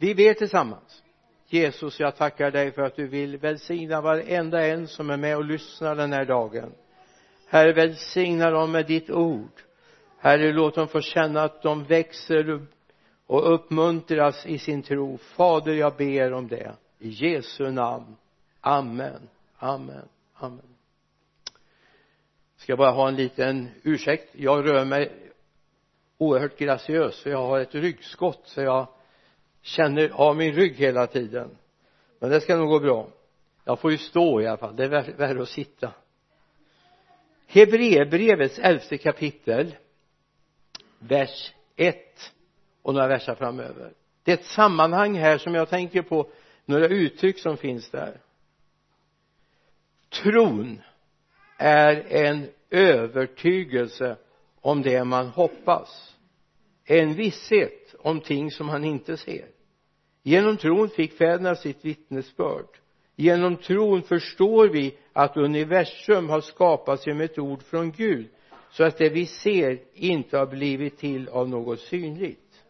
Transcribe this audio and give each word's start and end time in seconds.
vi 0.00 0.14
ber 0.14 0.34
tillsammans. 0.34 1.02
Jesus 1.46 2.00
jag 2.00 2.16
tackar 2.16 2.50
dig 2.50 2.72
för 2.72 2.82
att 2.82 2.96
du 2.96 3.06
vill 3.06 3.36
välsigna 3.36 4.00
varenda 4.00 4.66
en 4.66 4.88
som 4.88 5.10
är 5.10 5.16
med 5.16 5.36
och 5.36 5.44
lyssnar 5.44 5.94
den 5.94 6.12
här 6.12 6.24
dagen. 6.24 6.72
Herre 7.46 7.72
välsigna 7.72 8.50
dem 8.50 8.72
med 8.72 8.86
ditt 8.86 9.10
ord. 9.10 9.62
Herre 10.18 10.52
låt 10.52 10.74
dem 10.74 10.88
få 10.88 11.00
känna 11.00 11.42
att 11.42 11.62
de 11.62 11.84
växer 11.84 12.66
och 13.26 13.54
uppmuntras 13.54 14.46
i 14.46 14.58
sin 14.58 14.82
tro. 14.82 15.18
Fader 15.18 15.72
jag 15.72 15.96
ber 15.96 16.32
om 16.32 16.48
det. 16.48 16.72
I 16.98 17.08
Jesu 17.08 17.70
namn. 17.70 18.16
Amen. 18.60 19.28
Amen. 19.58 20.08
Amen. 20.34 20.74
Ska 22.56 22.76
bara 22.76 22.90
ha 22.90 23.08
en 23.08 23.16
liten 23.16 23.68
ursäkt? 23.82 24.28
Jag 24.32 24.68
rör 24.68 24.84
mig 24.84 25.12
oerhört 26.18 26.58
graciös 26.58 27.22
för 27.22 27.30
jag 27.30 27.46
har 27.46 27.60
ett 27.60 27.74
ryggskott 27.74 28.42
så 28.44 28.60
jag 28.60 28.86
känner 29.62 30.08
av 30.08 30.36
min 30.36 30.52
rygg 30.52 30.74
hela 30.74 31.06
tiden. 31.06 31.56
Men 32.18 32.30
det 32.30 32.40
ska 32.40 32.56
nog 32.56 32.68
gå 32.68 32.80
bra. 32.80 33.08
Jag 33.64 33.80
får 33.80 33.90
ju 33.90 33.98
stå 33.98 34.40
i 34.40 34.46
alla 34.46 34.56
fall. 34.56 34.76
Det 34.76 34.84
är 34.84 35.16
värre 35.16 35.42
att 35.42 35.48
sitta. 35.48 35.92
Hebreerbrevets 37.46 38.58
elfte 38.58 38.98
kapitel 38.98 39.76
vers 40.98 41.54
1 41.76 42.32
och 42.82 42.94
några 42.94 43.06
verser 43.08 43.34
framöver. 43.34 43.92
Det 44.22 44.32
är 44.32 44.36
ett 44.36 44.44
sammanhang 44.44 45.14
här 45.14 45.38
som 45.38 45.54
jag 45.54 45.68
tänker 45.68 46.02
på 46.02 46.30
några 46.64 46.86
uttryck 46.86 47.38
som 47.38 47.56
finns 47.56 47.90
där. 47.90 48.20
Tron 50.08 50.80
är 51.56 52.06
en 52.08 52.48
övertygelse 52.70 54.16
om 54.60 54.82
det 54.82 55.04
man 55.04 55.26
hoppas 55.26 56.09
en 56.98 57.14
visshet 57.14 57.94
om 57.98 58.20
ting 58.20 58.50
som 58.50 58.68
han 58.68 58.84
inte 58.84 59.16
ser. 59.16 59.46
Genom 60.22 60.56
tron 60.56 60.88
fick 60.88 61.12
fäderna 61.12 61.54
sitt 61.54 61.84
vittnesbörd. 61.84 62.66
Genom 63.16 63.56
tron 63.56 64.02
förstår 64.02 64.68
vi 64.68 64.94
att 65.12 65.36
universum 65.36 66.28
har 66.28 66.40
skapats 66.40 67.06
genom 67.06 67.20
ett 67.20 67.38
ord 67.38 67.62
från 67.62 67.92
Gud 67.92 68.28
så 68.70 68.84
att 68.84 68.98
det 68.98 69.08
vi 69.08 69.26
ser 69.26 69.78
inte 69.94 70.38
har 70.38 70.46
blivit 70.46 70.98
till 70.98 71.28
av 71.28 71.48
något 71.48 71.80
synligt. 71.80 72.64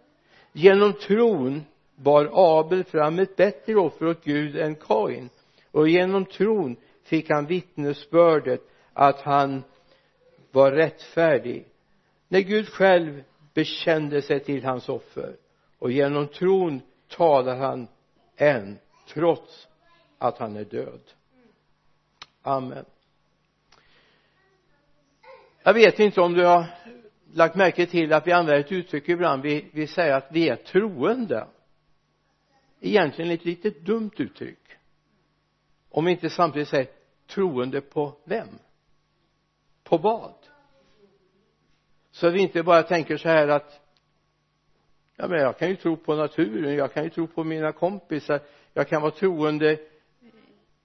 Genom 0.52 0.92
tron 0.92 1.62
bar 1.96 2.30
Abel 2.32 2.84
fram 2.84 3.18
ett 3.18 3.36
bättre 3.36 3.74
offer 3.74 4.06
åt 4.06 4.24
Gud 4.24 4.56
än 4.56 4.74
Kain 4.74 5.28
och 5.70 5.88
genom 5.88 6.24
tron 6.24 6.76
fick 7.04 7.30
han 7.30 7.46
vittnesbördet 7.46 8.60
att 8.92 9.20
han 9.20 9.62
var 10.52 10.72
rättfärdig. 10.72 11.66
När 12.28 12.40
Gud 12.40 12.68
själv 12.68 13.22
bekände 13.54 14.22
sig 14.22 14.40
till 14.40 14.64
hans 14.64 14.88
offer. 14.88 15.36
Och 15.78 15.90
genom 15.90 16.28
tron 16.28 16.80
talar 17.08 17.56
han 17.56 17.88
än 18.36 18.78
trots 19.08 19.68
att 20.18 20.38
han 20.38 20.56
är 20.56 20.64
död. 20.64 21.00
Amen. 22.42 22.84
Jag 25.62 25.74
vet 25.74 25.98
inte 25.98 26.20
om 26.20 26.34
du 26.34 26.44
har 26.44 26.64
lagt 27.32 27.56
märke 27.56 27.86
till 27.86 28.12
att 28.12 28.26
vi 28.26 28.32
använder 28.32 28.60
ett 28.60 28.72
uttryck 28.72 29.08
ibland. 29.08 29.42
Vi, 29.42 29.70
vi 29.72 29.86
säger 29.86 30.14
att 30.14 30.28
vi 30.30 30.48
är 30.48 30.56
troende. 30.56 31.46
Egentligen 32.80 33.30
ett 33.30 33.44
litet 33.44 33.80
dumt 33.80 34.10
uttryck. 34.16 34.58
Om 35.90 36.04
vi 36.04 36.10
inte 36.10 36.30
samtidigt 36.30 36.68
säger 36.68 36.88
troende 37.26 37.80
på 37.80 38.16
vem? 38.24 38.48
På 39.84 39.98
vad? 39.98 40.34
Så 42.10 42.30
vi 42.30 42.40
inte 42.40 42.62
bara 42.62 42.82
tänker 42.82 43.16
så 43.16 43.28
här 43.28 43.48
att 43.48 43.80
ja 45.16 45.28
men 45.28 45.40
jag 45.40 45.58
kan 45.58 45.68
ju 45.68 45.76
tro 45.76 45.96
på 45.96 46.14
naturen 46.14 46.74
jag 46.74 46.92
kan 46.92 47.04
ju 47.04 47.10
tro 47.10 47.26
på 47.26 47.44
mina 47.44 47.72
kompisar 47.72 48.40
jag 48.72 48.88
kan 48.88 49.02
vara 49.02 49.10
troende 49.10 49.78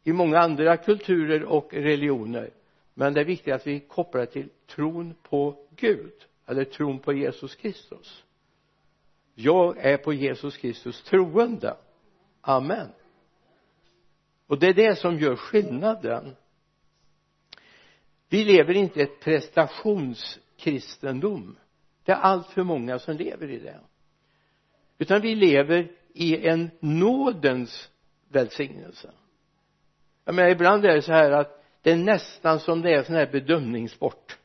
i 0.08 0.14
många 0.14 0.40
andra 0.40 0.78
kulturer 0.78 1.44
och 1.44 1.74
religioner. 1.74 2.50
Men 2.94 3.14
det 3.14 3.22
är 3.22 3.26
viktigt 3.26 3.54
att 3.54 3.68
vi 3.68 3.80
kopplar 3.80 4.22
det 4.22 4.28
till 4.28 4.50
tron 4.68 5.16
på 5.24 5.68
Gud 5.76 6.14
eller 6.46 6.64
tron 6.64 7.00
på 7.00 7.14
Jesus 7.14 7.56
Kristus. 7.56 8.24
Jag 9.36 9.78
är 9.78 9.98
på 9.98 10.14
Jesus 10.14 10.58
Kristus 10.58 11.04
troende. 11.04 11.78
Amen. 12.42 12.88
Och 14.48 14.60
det 14.60 14.68
är 14.68 14.74
det 14.74 14.96
som 14.96 15.20
gör 15.20 15.36
skillnaden. 15.36 16.36
Vi 18.30 18.44
lever 18.44 18.74
inte 18.74 19.00
i 19.00 19.04
ett 19.04 19.20
kristendom. 20.58 21.58
Det 22.04 22.12
är 22.12 22.16
allt 22.16 22.48
för 22.48 22.64
många 22.64 23.00
som 23.00 23.18
lever 23.18 23.50
i 23.50 23.60
det. 23.60 23.80
Utan 24.98 25.22
vi 25.22 25.36
lever 25.36 25.92
i 26.14 26.48
en 26.48 26.72
nådens 26.80 27.90
välsignelse. 28.30 29.12
Jag 30.26 30.36
menar 30.36 30.50
ibland 30.50 30.86
är 30.86 30.96
det 30.96 31.02
så 31.02 31.12
här 31.12 31.32
att 31.32 31.64
det 31.82 31.92
är 31.92 31.98
nästan 31.98 32.60
som 32.60 32.82
det 32.82 32.94
är 32.94 33.04
sån 33.04 33.16
här 33.16 33.32
bedömningssport. 33.32 34.38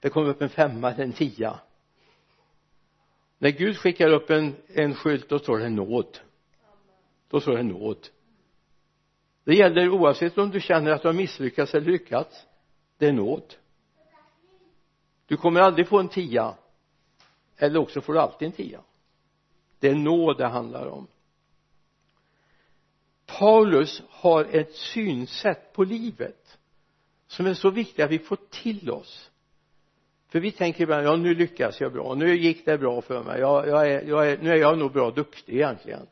Det 0.00 0.10
kommer 0.10 0.28
upp 0.28 0.42
en 0.42 0.48
femma 0.48 0.90
eller 0.92 1.04
en 1.04 1.12
tia. 1.12 1.60
När 3.38 3.50
Gud 3.50 3.76
skickar 3.76 4.08
upp 4.08 4.30
en, 4.30 4.56
en 4.68 4.94
skylt 4.94 5.28
då 5.28 5.38
står 5.38 5.58
det 5.58 5.68
nåd. 5.68 6.18
Då 7.28 7.40
står 7.40 7.56
det 7.56 7.62
nåd. 7.62 8.08
Det 9.44 9.54
gäller 9.54 9.88
oavsett 9.88 10.38
om 10.38 10.50
du 10.50 10.60
känner 10.60 10.90
att 10.90 11.02
du 11.02 11.08
har 11.08 11.12
misslyckats 11.12 11.74
eller 11.74 11.86
lyckats. 11.86 12.46
Det 12.98 13.06
är 13.06 13.12
nåd 13.12 13.54
du 15.26 15.36
kommer 15.36 15.60
aldrig 15.60 15.88
få 15.88 15.98
en 15.98 16.08
tia. 16.08 16.54
Eller 17.56 17.80
också 17.80 18.00
får 18.00 18.12
du 18.12 18.20
alltid 18.20 18.46
en 18.46 18.52
tia. 18.52 18.80
Det 19.78 19.88
är 19.88 19.94
nåd 19.94 20.38
det 20.38 20.46
handlar 20.46 20.86
om. 20.86 21.06
Paulus 23.26 24.02
har 24.08 24.44
ett 24.44 24.74
synsätt 24.74 25.72
på 25.72 25.84
livet 25.84 26.58
som 27.26 27.46
är 27.46 27.54
så 27.54 27.70
viktigt 27.70 28.04
att 28.04 28.10
vi 28.10 28.18
får 28.18 28.38
till 28.50 28.90
oss. 28.90 29.30
För 30.28 30.40
vi 30.40 30.52
tänker 30.52 30.82
ibland 30.82 31.06
ja 31.06 31.16
nu 31.16 31.34
lyckas 31.34 31.80
jag 31.80 31.92
bra. 31.92 32.14
Nu 32.14 32.36
gick 32.36 32.64
det 32.64 32.78
bra 32.78 33.02
för 33.02 33.24
mig. 33.24 33.40
Jag, 33.40 33.68
jag, 33.68 33.90
är, 33.90 34.02
jag 34.02 34.30
är, 34.30 34.38
nu 34.38 34.50
är 34.50 34.56
jag 34.56 34.78
nog 34.78 34.92
bra 34.92 35.10
duktig 35.10 35.54
egentligen. 35.54 36.06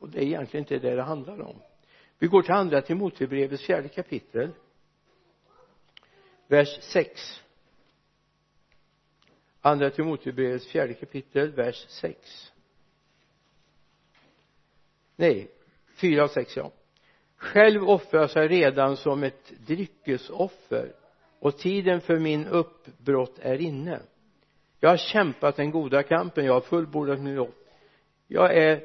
Och 0.00 0.08
det 0.08 0.18
är 0.18 0.26
egentligen 0.26 0.64
inte 0.64 0.78
det 0.78 0.94
det 0.94 1.02
handlar 1.02 1.40
om. 1.40 1.56
Vi 2.18 2.26
går 2.26 2.42
till 2.42 2.54
andra 2.54 2.82
Timotebrevets 2.82 3.62
fjärde 3.62 3.88
kapitel 3.88 4.50
vers 6.48 6.78
6 6.82 7.42
andra 9.60 9.90
Timoteus 9.90 10.66
fjärde 10.66 10.94
kapitel 10.94 11.52
vers 11.52 11.86
6 11.88 12.52
nej 15.16 15.50
4 15.96 16.24
och 16.24 16.30
6 16.30 16.56
ja. 16.56 16.72
Själv 17.36 17.88
offrar 17.88 18.30
jag 18.34 18.50
redan 18.50 18.96
som 18.96 19.22
ett 19.22 19.52
dryckesoffer 19.66 20.92
och 21.38 21.58
tiden 21.58 22.00
för 22.00 22.18
min 22.18 22.46
uppbrott 22.46 23.38
är 23.38 23.60
inne. 23.60 24.00
Jag 24.80 24.90
har 24.90 24.96
kämpat 24.96 25.56
den 25.56 25.70
goda 25.70 26.02
kampen 26.02 26.44
jag 26.44 26.52
har 26.52 26.60
fullbordat 26.60 27.20
min 27.20 27.34
lopp 27.34 27.68
jag 28.28 28.56
är 28.56 28.82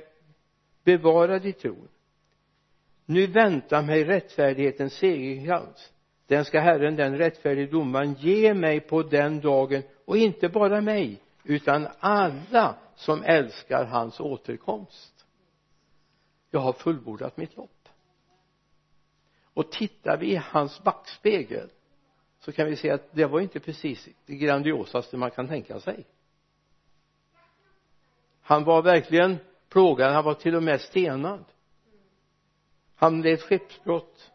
bevarad 0.84 1.46
i 1.46 1.54
tron. 1.54 1.88
Nu 3.06 3.28
väntar 3.28 3.82
mig 3.82 4.04
rättfärdighetens 4.04 4.94
segerkrans 4.94 5.93
den 6.28 6.46
ska 6.46 6.60
Herren 6.60 6.96
den 6.96 7.18
rättfärdige 7.18 7.68
domaren 7.68 8.14
ge 8.14 8.54
mig 8.54 8.80
på 8.80 9.04
den 9.04 9.40
dagen 9.40 9.84
och 10.06 10.18
inte 10.18 10.50
bara 10.50 10.82
mig 10.82 11.22
utan 11.44 11.88
alla 12.00 12.76
som 12.96 13.24
älskar 13.24 13.86
hans 13.86 14.20
återkomst. 14.20 15.26
Jag 16.52 16.60
har 16.60 16.74
fullbordat 16.74 17.38
mitt 17.38 17.58
lopp. 17.58 17.90
Och 19.54 19.72
tittar 19.72 20.18
vi 20.18 20.32
i 20.32 20.36
hans 20.36 20.84
backspegel 20.84 21.70
så 22.40 22.52
kan 22.52 22.68
vi 22.68 22.76
se 22.76 22.90
att 22.90 23.12
det 23.12 23.26
var 23.26 23.40
inte 23.40 23.60
precis 23.60 24.10
det 24.26 24.36
grandiosaste 24.36 25.18
man 25.18 25.32
kan 25.32 25.48
tänka 25.48 25.80
sig. 25.80 26.06
Han 28.42 28.64
var 28.64 28.82
verkligen 28.82 29.38
plågad 29.70 30.14
han 30.14 30.24
var 30.24 30.34
till 30.34 30.56
och 30.56 30.64
med 30.64 30.82
stenad. 30.82 31.46
Han 32.96 33.22
led 33.22 33.42
skeppsbrott 33.42 34.32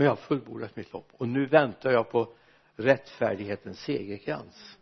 men 0.00 0.04
jag 0.04 0.12
har 0.12 0.16
fullbordat 0.16 0.76
mitt 0.76 0.92
lopp. 0.92 1.12
Och 1.16 1.28
nu 1.28 1.46
väntar 1.46 1.90
jag 1.90 2.10
på 2.10 2.32
rättfärdighetens 2.76 3.80
segerkrans. 3.80 4.78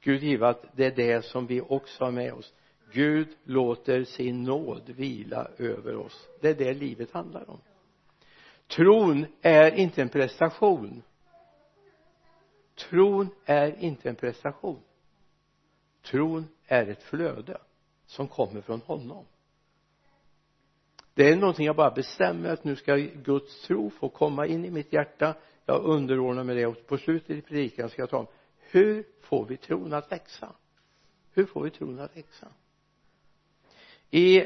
Gud 0.00 0.22
give 0.22 0.48
att 0.48 0.64
det 0.76 0.86
är 0.86 0.90
det 0.90 1.24
som 1.24 1.46
vi 1.46 1.60
också 1.60 2.04
har 2.04 2.10
med 2.10 2.32
oss. 2.32 2.54
Gud 2.92 3.28
låter 3.44 4.04
sin 4.04 4.42
nåd 4.42 4.90
vila 4.90 5.48
över 5.58 5.96
oss. 5.96 6.28
Det 6.40 6.48
är 6.48 6.54
det 6.54 6.74
livet 6.74 7.10
handlar 7.10 7.50
om. 7.50 7.60
Tron 8.66 9.26
är 9.42 9.74
inte 9.74 10.02
en 10.02 10.08
prestation. 10.08 11.02
Tron 12.74 13.28
är 13.44 13.82
inte 13.82 14.08
en 14.08 14.16
prestation. 14.16 14.80
Tron 16.02 16.48
är 16.66 16.86
ett 16.86 17.02
flöde 17.02 17.58
som 18.06 18.28
kommer 18.28 18.60
från 18.60 18.80
honom 18.80 19.24
det 21.16 21.28
är 21.28 21.36
någonting 21.36 21.66
jag 21.66 21.76
bara 21.76 21.90
bestämmer 21.90 22.52
att 22.52 22.64
nu 22.64 22.76
ska 22.76 22.96
Guds 22.96 23.62
tro 23.62 23.90
få 23.90 24.08
komma 24.08 24.46
in 24.46 24.64
i 24.64 24.70
mitt 24.70 24.92
hjärta. 24.92 25.34
Jag 25.66 25.84
underordnar 25.84 26.44
mig 26.44 26.56
det 26.56 26.66
och 26.66 26.86
på 26.86 26.98
slutet 26.98 27.30
i 27.30 27.40
predikan 27.40 27.88
ska 27.88 28.02
jag 28.02 28.10
ta 28.10 28.18
om 28.18 28.26
hur 28.58 29.04
får 29.22 29.44
vi 29.44 29.56
tron 29.56 29.92
att 29.92 30.12
växa? 30.12 30.52
Hur 31.32 31.46
får 31.46 31.62
vi 31.62 31.70
tron 31.70 32.00
att 32.00 32.16
växa? 32.16 32.48
I 34.10 34.44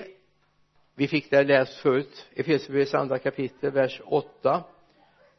vi 0.95 1.09
fick 1.09 1.31
det 1.31 1.45
läst 1.45 1.75
förut 1.75 2.27
Efesierbrevets 2.35 2.95
andra 2.95 3.19
kapitel 3.19 3.71
vers 3.71 4.01
8 4.05 4.65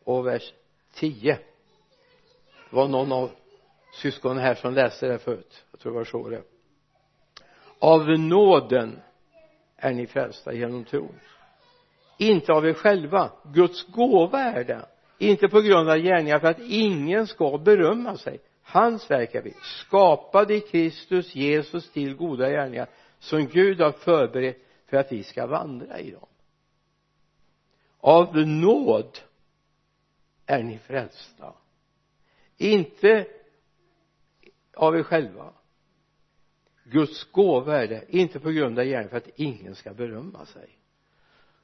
och 0.04 0.27
vers 0.27 0.54
10 0.94 1.39
det 2.69 2.75
var 2.75 2.88
någon 2.88 3.12
av 3.12 3.31
syskonen 3.94 4.38
här 4.38 4.56
som 4.56 4.74
läste 4.74 5.07
det 5.07 5.19
förut. 5.19 5.66
Jag 5.72 5.80
tror 5.80 5.92
det 5.92 5.98
var 5.98 6.06
så 6.06 6.30
det 6.30 6.44
av 7.80 8.07
nåden 8.19 9.00
är 9.81 9.94
ni 9.94 10.07
frälsta 10.07 10.54
genom 10.54 10.83
tron. 10.83 11.16
Inte 12.18 12.54
av 12.54 12.66
er 12.66 12.74
själva. 12.74 13.31
Guds 13.54 13.88
gåva 13.88 14.39
är 14.39 14.63
det 14.63 14.86
inte 15.18 15.48
på 15.48 15.62
grund 15.62 15.89
av 15.89 15.98
gärningar 15.98 16.39
för 16.39 16.48
att 16.48 16.60
ingen 16.60 17.28
ska 17.28 17.57
berömma 17.57 18.18
sig. 18.18 18.39
Hans 18.63 19.12
verk 19.12 19.36
är 19.36 19.42
vi 19.42 19.54
skapade 19.62 20.56
i 20.56 20.60
Kristus 20.60 21.36
Jesus 21.36 21.92
till 21.92 22.16
goda 22.16 22.50
gärningar 22.50 22.88
som 23.19 23.48
Gud 23.48 23.81
har 23.81 23.92
förberett 23.92 24.57
för 24.88 24.98
att 24.98 25.12
vi 25.12 25.24
ska 25.24 25.48
vandra 25.48 26.00
i 26.00 26.12
dem. 26.12 26.27
Av 28.00 28.38
nåd 28.38 29.19
är 30.45 30.63
ni 30.63 30.77
frälsta. 30.77 31.54
Inte 32.57 33.27
av 34.74 34.95
er 34.95 35.04
själva. 35.04 35.54
Guds 36.83 37.31
gåva 37.31 37.83
är 37.83 37.88
det 37.88 38.06
inte 38.07 38.39
på 38.39 38.51
grund 38.51 38.80
av 38.80 38.86
gärning 38.86 39.10
för 39.10 39.18
att 39.18 39.30
ingen 39.36 39.75
ska 39.75 39.94
berömma 39.94 40.45
sig. 40.45 40.78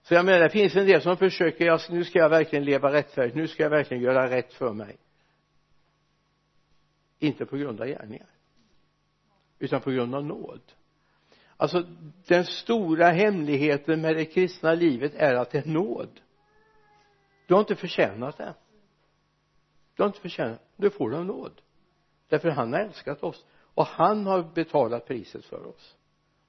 Så 0.01 0.13
jag 0.13 0.25
menar 0.25 0.39
det 0.39 0.49
finns 0.49 0.75
en 0.75 0.85
del 0.85 1.01
som 1.01 1.17
försöker 1.17 1.65
ja, 1.65 1.79
nu 1.89 2.03
ska 2.03 2.19
jag 2.19 2.29
verkligen 2.29 2.65
leva 2.65 2.93
rättfärdigt 2.93 3.35
nu 3.35 3.47
ska 3.47 3.63
jag 3.63 3.69
verkligen 3.69 4.03
göra 4.03 4.29
rätt 4.29 4.53
för 4.53 4.73
mig. 4.73 4.97
Inte 7.19 7.45
på 7.45 7.57
grund 7.57 7.81
av 7.81 7.87
gärningar 7.87 8.27
utan 9.59 9.81
på 9.81 9.91
grund 9.91 10.15
av 10.15 10.25
nåd. 10.25 10.61
Alltså 11.57 11.83
den 12.27 12.45
stora 12.45 13.09
hemligheten 13.09 14.01
med 14.01 14.15
det 14.15 14.25
kristna 14.25 14.73
livet 14.73 15.15
är 15.15 15.35
att 15.35 15.51
det 15.51 15.57
är 15.57 15.69
nåd. 15.69 16.19
Du 17.47 17.53
har 17.53 17.61
inte 17.61 17.75
förtjänat 17.75 18.37
det. 18.37 18.53
Du 19.95 20.03
har 20.03 20.07
inte 20.07 20.19
förtjänat 20.19 20.61
det 20.75 20.89
får 20.89 21.09
du 21.09 21.15
av 21.15 21.25
nåd. 21.25 21.61
Därför 22.29 22.49
han 22.49 22.73
har 22.73 22.79
älskat 22.79 23.23
oss 23.23 23.45
och 23.77 23.85
han 23.85 24.25
har 24.25 24.43
betalat 24.43 25.07
priset 25.07 25.45
för 25.45 25.67
oss. 25.67 25.95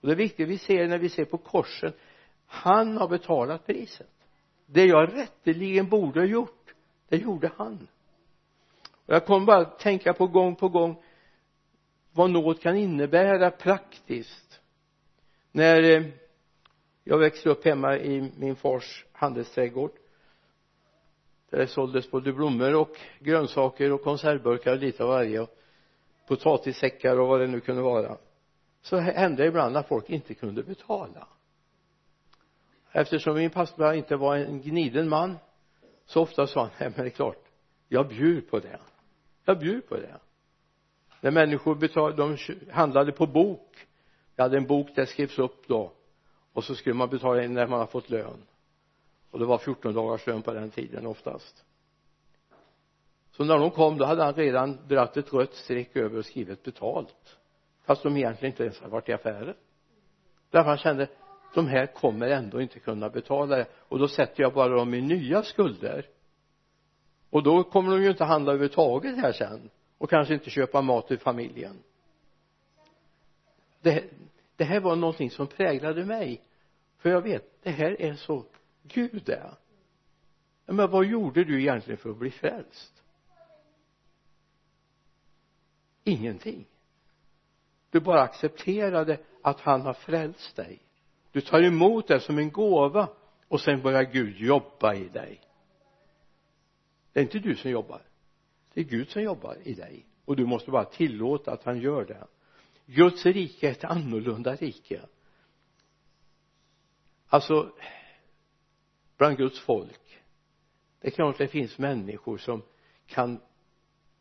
Och 0.00 0.06
det 0.06 0.14
är 0.14 0.16
viktigt 0.16 0.48
vi 0.48 0.58
ser 0.58 0.88
när 0.88 0.98
vi 0.98 1.08
ser 1.08 1.25
på 1.25 1.38
korsen 1.38 1.92
han 2.46 2.96
har 2.96 3.08
betalat 3.08 3.66
priset. 3.66 4.10
Det 4.66 4.84
jag 4.84 5.14
rätteligen 5.14 5.88
borde 5.88 6.20
ha 6.20 6.26
gjort 6.26 6.75
det 7.08 7.16
gjorde 7.16 7.50
han. 7.56 7.88
Och 9.06 9.14
jag 9.14 9.26
kommer 9.26 9.46
bara 9.46 9.60
att 9.60 9.78
tänka 9.78 10.12
på 10.12 10.26
gång 10.26 10.56
på 10.56 10.69
gång 10.69 11.02
vad 12.12 12.30
nåd 12.30 12.60
kan 12.60 12.76
innebära 12.76 13.50
praktiskt. 13.50 14.60
När 15.52 15.82
eh, 15.82 16.06
jag 17.04 17.19
växte 17.19 17.50
upp 17.50 17.64
hemma 17.64 17.96
i 17.96 18.32
min 18.36 18.56
fars 18.56 19.04
handelsträdgård 19.12 19.92
där 21.50 21.58
det 21.58 21.66
såldes 21.66 22.10
både 22.10 22.32
blommor 22.32 22.75
och 22.75 22.96
grönsaker 23.19 23.92
och 23.92 24.02
konservburkar 24.02 24.72
och 24.72 24.78
lite 24.78 25.02
av 25.02 25.08
varje. 25.08 25.40
Och 25.40 25.57
potatissäckar 26.28 27.20
och 27.20 27.28
vad 27.28 27.40
det 27.40 27.46
nu 27.46 27.60
kunde 27.60 27.82
vara 27.82 28.16
så 28.82 28.96
hände 28.96 29.42
det 29.42 29.48
ibland 29.48 29.76
att 29.76 29.88
folk 29.88 30.10
inte 30.10 30.34
kunde 30.34 30.62
betala. 30.62 31.28
Eftersom 32.92 33.34
min 33.34 33.50
pastor 33.50 33.94
inte 33.94 34.16
var 34.16 34.36
en 34.36 34.60
gniden 34.60 35.08
man 35.08 35.38
så 36.06 36.22
ofta 36.22 36.46
sa 36.46 36.60
han 36.60 36.70
nej 36.78 36.92
men 36.96 37.04
det 37.04 37.10
är 37.10 37.14
klart 37.14 37.44
jag 37.88 38.08
bjuder 38.08 38.40
på 38.40 38.58
det. 38.58 38.78
Jag 39.44 39.58
bjuder 39.58 39.80
på 39.80 39.96
det. 39.96 40.14
När 41.20 41.30
människor 41.30 41.75
betalade, 41.75 42.16
de 42.16 42.36
handlade 42.70 43.12
på 43.12 43.26
bok 43.26 43.88
jag 44.38 44.44
hade 44.44 44.56
en 44.56 44.66
bok 44.66 44.94
där 44.94 45.04
skrevs 45.04 45.38
upp 45.38 45.69
då 45.69 45.92
och 46.52 46.64
så 46.64 46.75
skulle 46.75 46.94
man 46.94 47.08
betala 47.08 47.44
in 47.44 47.54
när 47.54 47.66
man 47.66 47.78
har 47.78 47.86
fått 47.86 48.10
lön. 48.10 48.42
Och 49.30 49.38
det 49.38 49.44
var 49.44 49.58
14 49.58 49.94
dagars 49.94 50.26
lön 50.26 50.42
på 50.42 50.52
den 50.52 50.70
tiden 50.70 51.06
oftast 51.06 51.64
så 53.38 53.44
när 53.44 53.58
de 53.58 53.70
kom 53.70 53.99
då 53.99 54.05
hade 54.05 54.25
han 54.25 54.35
redan 54.35 54.79
dragit 54.88 55.17
ett 55.17 55.32
rött 55.32 55.55
streck 55.55 55.96
över 55.96 56.19
och 56.19 56.25
skrivit 56.25 56.62
betalt. 56.62 57.38
Fast 57.87 58.02
de 58.02 58.17
egentligen 58.17 58.52
inte 58.52 58.62
ens 58.62 58.81
hade 58.81 58.93
varit 58.93 59.08
i 59.08 59.12
affären. 59.12 59.55
Därför 60.50 60.69
han 60.69 60.79
kände 60.79 61.08
de 61.55 61.67
här 61.67 61.87
kommer 61.87 62.29
ändå 62.29 62.61
inte 62.61 62.79
kunna 62.79 63.08
betala 63.08 63.56
det. 63.56 63.67
Och 63.88 63.99
då 63.99 64.08
sätter 64.08 64.43
jag 64.43 64.55
bara 64.55 64.69
dem 64.69 64.94
i 64.94 65.00
nya 65.00 65.43
skulder. 65.43 66.06
Och 67.31 67.43
då 67.43 67.62
kommer 67.64 67.90
de 67.90 68.02
ju 68.02 68.11
inte 68.11 68.25
handla 68.25 68.52
överhuvudtaget 68.52 69.17
här 69.17 69.32
sen. 69.32 69.70
Och 69.99 70.11
kanske 70.11 70.35
inte 70.35 70.50
köpa 70.50 70.82
mat 70.82 71.08
till 71.08 71.19
familjen. 71.19 71.76
Det, 73.81 74.05
det 74.56 74.64
här 74.64 74.81
var 74.81 74.96
någonting 74.96 75.31
som 75.31 75.46
präglade 75.46 76.05
mig. 76.05 76.43
För 76.99 77.11
jag 77.11 77.23
vet 77.23 77.62
det 77.62 77.70
här 77.70 78.02
är 78.02 78.14
så 78.14 78.44
Gud 78.82 79.29
är. 79.29 79.55
Men 80.67 80.90
vad 80.90 81.05
gjorde 81.05 81.44
du 81.44 81.61
egentligen 81.61 81.99
för 81.99 82.11
att 82.11 82.19
bli 82.19 82.31
frälst? 82.31 82.98
Ingenting. 86.08 86.66
Du 87.90 88.00
bara 88.00 88.22
accepterade 88.22 89.19
att 89.43 89.60
han 89.60 89.81
har 89.81 89.94
frälst 89.94 90.56
dig. 90.56 90.82
Du 91.32 91.40
tar 91.40 91.62
emot 91.62 92.08
det 92.08 92.20
som 92.20 92.38
en 92.38 92.50
gåva 92.50 93.08
och 93.49 93.60
sen 93.60 93.82
börjar 93.82 94.02
Gud 94.02 94.37
jobba 94.37 94.94
i 94.94 95.08
dig. 95.08 95.40
Det 97.12 97.20
är 97.20 97.25
inte 97.25 97.38
du 97.38 97.56
som 97.56 97.70
jobbar. 97.70 98.02
Det 98.75 98.81
är 98.81 98.84
Gud 98.84 99.10
som 99.10 99.22
jobbar 99.22 99.56
i 99.62 99.75
dig. 99.75 100.06
Och 100.25 100.37
du 100.37 100.46
måste 100.46 100.70
bara 100.70 100.84
tillåta 100.84 101.52
att 101.52 101.64
han 101.64 101.81
gör 101.81 102.05
det. 102.05 102.26
Guds 102.87 103.26
rike 103.26 103.69
är 103.69 103.72
ett 103.72 103.84
annorlunda 103.84 104.54
rike. 104.54 105.00
Alltså 107.26 107.72
bland 109.16 109.37
Guds 109.37 109.61
folk 109.61 110.08
det 111.00 111.08
är 111.08 111.11
klart 111.11 111.38
det 111.38 111.49
finns 111.49 111.78
människor 111.78 112.38
som 112.38 112.62
kan 113.06 113.40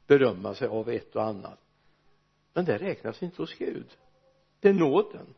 berömma 0.07 0.55
sig 0.55 0.67
av 0.67 0.89
ett 0.89 1.15
och 1.15 1.23
annat 1.23 1.59
men 2.57 2.65
det 2.65 2.77
räknas 2.77 3.23
inte 3.23 3.41
hos 3.41 3.53
Gud. 3.53 3.97
Det 4.59 4.69
är 4.69 4.73
nåden. 4.73 5.33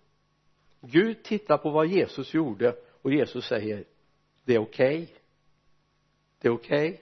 Gud 0.82 1.24
tittar 1.24 1.58
på 1.58 1.70
vad 1.70 1.88
Jesus 1.88 2.34
gjorde 2.34 2.76
och 3.02 3.14
Jesus 3.14 3.46
säger 3.46 3.84
det 4.44 4.56
är 4.56 4.60
okej. 4.60 5.04
Okay. 5.04 5.16
det 6.40 6.48
är 6.48 6.52
okej. 6.52 6.90
Okay. 6.90 7.02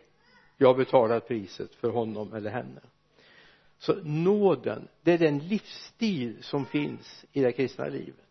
jag 0.58 0.68
har 0.68 0.76
betalat 0.76 1.28
priset 1.28 1.76
för 1.76 1.90
honom 1.90 2.34
eller 2.34 2.50
henne. 2.50 2.82
Så 3.78 3.96
nåden 4.04 4.88
det 5.02 5.12
är 5.12 5.18
den 5.18 5.40
livsstil 5.40 6.44
som 6.44 6.66
finns 6.66 7.26
i 7.32 7.42
det 7.42 7.52
kristna 7.52 7.86
livet. 7.88 8.26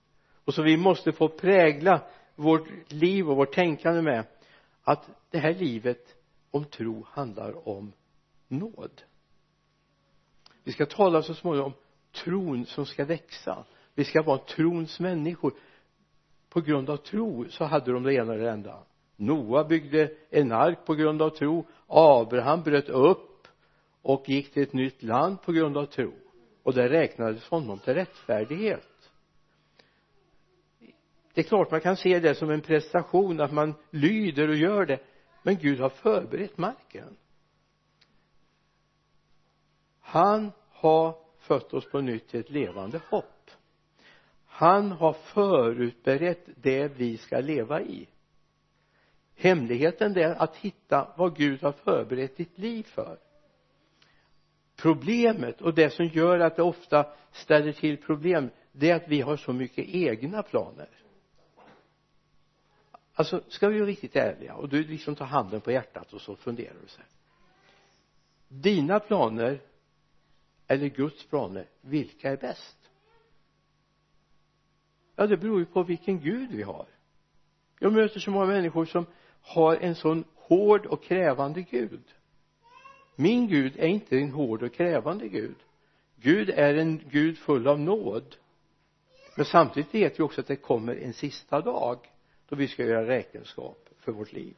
Och 0.44 0.55
som 0.55 0.64
vi 0.64 0.76
måste 0.76 1.12
få 1.12 1.28
prägla 1.28 2.02
vårt 2.34 2.93
liv 2.93 3.31
och 3.31 3.36
vårt 3.36 3.55
tänkande 3.55 4.02
med 4.02 4.24
att 4.82 5.08
det 5.31 5.38
här 5.38 5.55
livet 5.55 6.14
om 6.50 6.64
tro 6.64 7.06
handlar 7.10 7.69
om 7.69 7.93
nåd 8.48 9.02
vi 10.67 10.73
ska 10.73 10.87
tala 10.87 11.23
så 11.23 11.35
småningom 11.35 11.73
om 11.73 11.79
tron 12.13 12.67
som 12.67 12.87
ska 12.87 13.05
växa. 13.05 13.65
Vi 13.94 14.05
ska 14.05 14.23
vara 14.23 14.39
trons 14.39 15.01
människor. 15.01 15.53
På 16.49 16.61
grund 16.61 16.91
av 16.91 16.96
tro 16.96 17.46
så 17.49 17.65
hade 17.65 17.93
de 17.93 18.03
det 18.03 18.15
ena 18.15 18.32
och 18.32 18.39
det 18.39 18.51
enda 18.51 18.82
Noa 19.17 19.65
byggde 19.65 20.11
en 20.31 20.53
ark 20.53 20.79
på 20.87 20.94
grund 20.94 21.23
av 21.23 21.31
tro. 21.31 21.67
Abraham 21.87 22.63
bröt 22.63 22.89
upp 22.89 23.49
och 24.03 24.29
gick 24.29 24.53
till 24.53 24.63
ett 24.63 24.73
nytt 24.73 25.03
land 25.03 25.43
på 25.43 25.53
grund 25.53 25.77
av 25.77 25.87
tro. 25.87 26.13
Och 26.63 26.75
det 26.75 26.89
räknades 26.89 27.49
honom 27.49 27.79
till 27.79 27.94
rättfärdighet. 27.94 29.11
Det 31.35 31.41
är 31.41 31.43
klart 31.43 31.70
man 31.70 31.81
kan 31.81 31.96
se 31.96 32.20
det 32.20 32.35
som 32.35 32.51
en 32.51 32.61
prestation 32.61 33.41
att 33.41 33.53
man 33.53 33.75
lyder 33.91 34.49
och 34.49 34.56
gör 34.56 34.87
det. 34.87 34.99
Men 35.43 35.56
Gud 35.56 35.81
har 35.81 35.89
förberett 35.89 36.58
marken 36.58 37.17
han 40.06 40.53
har 40.70 41.19
fött 41.39 41.75
oss 41.75 41.91
på 41.91 42.01
nytt 42.01 42.29
till 42.29 42.41
ett 42.41 42.51
levande 42.51 43.01
hopp. 43.08 43.51
Han 44.46 44.93
har 44.93 45.13
förutberett 45.13 46.48
det 46.56 46.89
vi 46.89 47.17
ska 47.17 47.41
leva 47.41 47.82
i. 47.82 48.08
Hemligheten 49.34 50.17
är 50.17 50.43
att 50.43 50.56
hitta 50.56 51.15
vad 51.17 51.36
Gud 51.36 51.63
har 51.63 51.72
förberett 51.72 52.36
ditt 52.36 52.58
liv 52.58 52.82
för. 52.82 53.19
Problemet 54.77 55.60
och 55.60 55.75
det 55.75 55.91
som 55.91 56.06
gör 56.06 56.39
att 56.39 56.56
det 56.56 56.63
ofta 56.63 57.06
ställer 57.32 57.72
till 57.72 57.96
problem 57.96 58.51
det 58.72 58.91
är 58.91 58.96
att 58.96 59.08
vi 59.08 59.20
har 59.20 59.36
så 59.36 59.53
mycket 59.53 59.89
egna 59.89 60.43
planer. 60.43 60.89
Alltså 63.15 63.43
ska 63.48 63.69
vi 63.69 63.79
vara 63.79 63.89
riktigt 63.89 64.17
ärliga 64.17 64.55
och 64.55 64.69
du 64.69 64.84
liksom 64.84 65.15
tar 65.15 65.27
handen 65.27 65.60
på 65.60 65.72
hjärtat 65.72 66.13
och 66.13 66.20
så 66.20 66.36
funderar 66.36 66.75
du 66.82 66.89
så 66.89 66.98
här. 66.98 67.08
Dina 68.48 69.01
planer 69.01 69.60
eller 70.67 70.89
Guds 70.89 71.27
planer 71.27 71.69
vilka 71.81 72.31
är 72.31 72.37
bäst? 72.37 72.77
Ja 75.17 75.27
det 75.27 75.37
beror 75.37 75.58
ju 75.58 75.67
på 75.67 75.82
vilken 75.82 76.20
Gud 76.20 76.51
vi 76.51 76.63
har. 76.63 76.87
Jag 77.79 77.93
möter 77.93 78.20
så 78.20 78.31
många 78.31 78.46
människor 78.46 78.85
som 78.85 79.06
har 79.41 79.77
en 79.77 79.94
sån 79.94 80.25
hård 80.35 80.87
och 80.87 81.05
krävande 81.05 81.63
Gud. 81.63 82.03
Min 83.17 83.49
Gud 83.49 83.77
är 83.77 83.87
inte 83.87 84.19
en 84.19 84.31
hård 84.31 84.63
och 84.63 84.75
krävande 84.75 85.29
Gud. 85.29 85.56
Gud 86.17 86.51
är 86.51 86.75
en 86.75 87.01
Gud 87.11 87.39
full 87.39 87.69
av 87.69 87.81
nåd. 87.81 88.37
Men 89.37 89.44
samtidigt 89.44 89.94
vet 89.94 90.19
vi 90.19 90.23
också 90.23 90.41
att 90.41 90.46
det 90.46 90.56
kommer 90.56 90.96
en 90.96 91.13
sista 91.13 91.61
dag 91.61 91.99
då 92.49 92.56
vi 92.56 92.69
ska 92.69 92.85
göra 92.85 93.06
räkenskap 93.06 93.89
för 93.99 94.13
vårt 94.13 94.32
liv. 94.32 94.56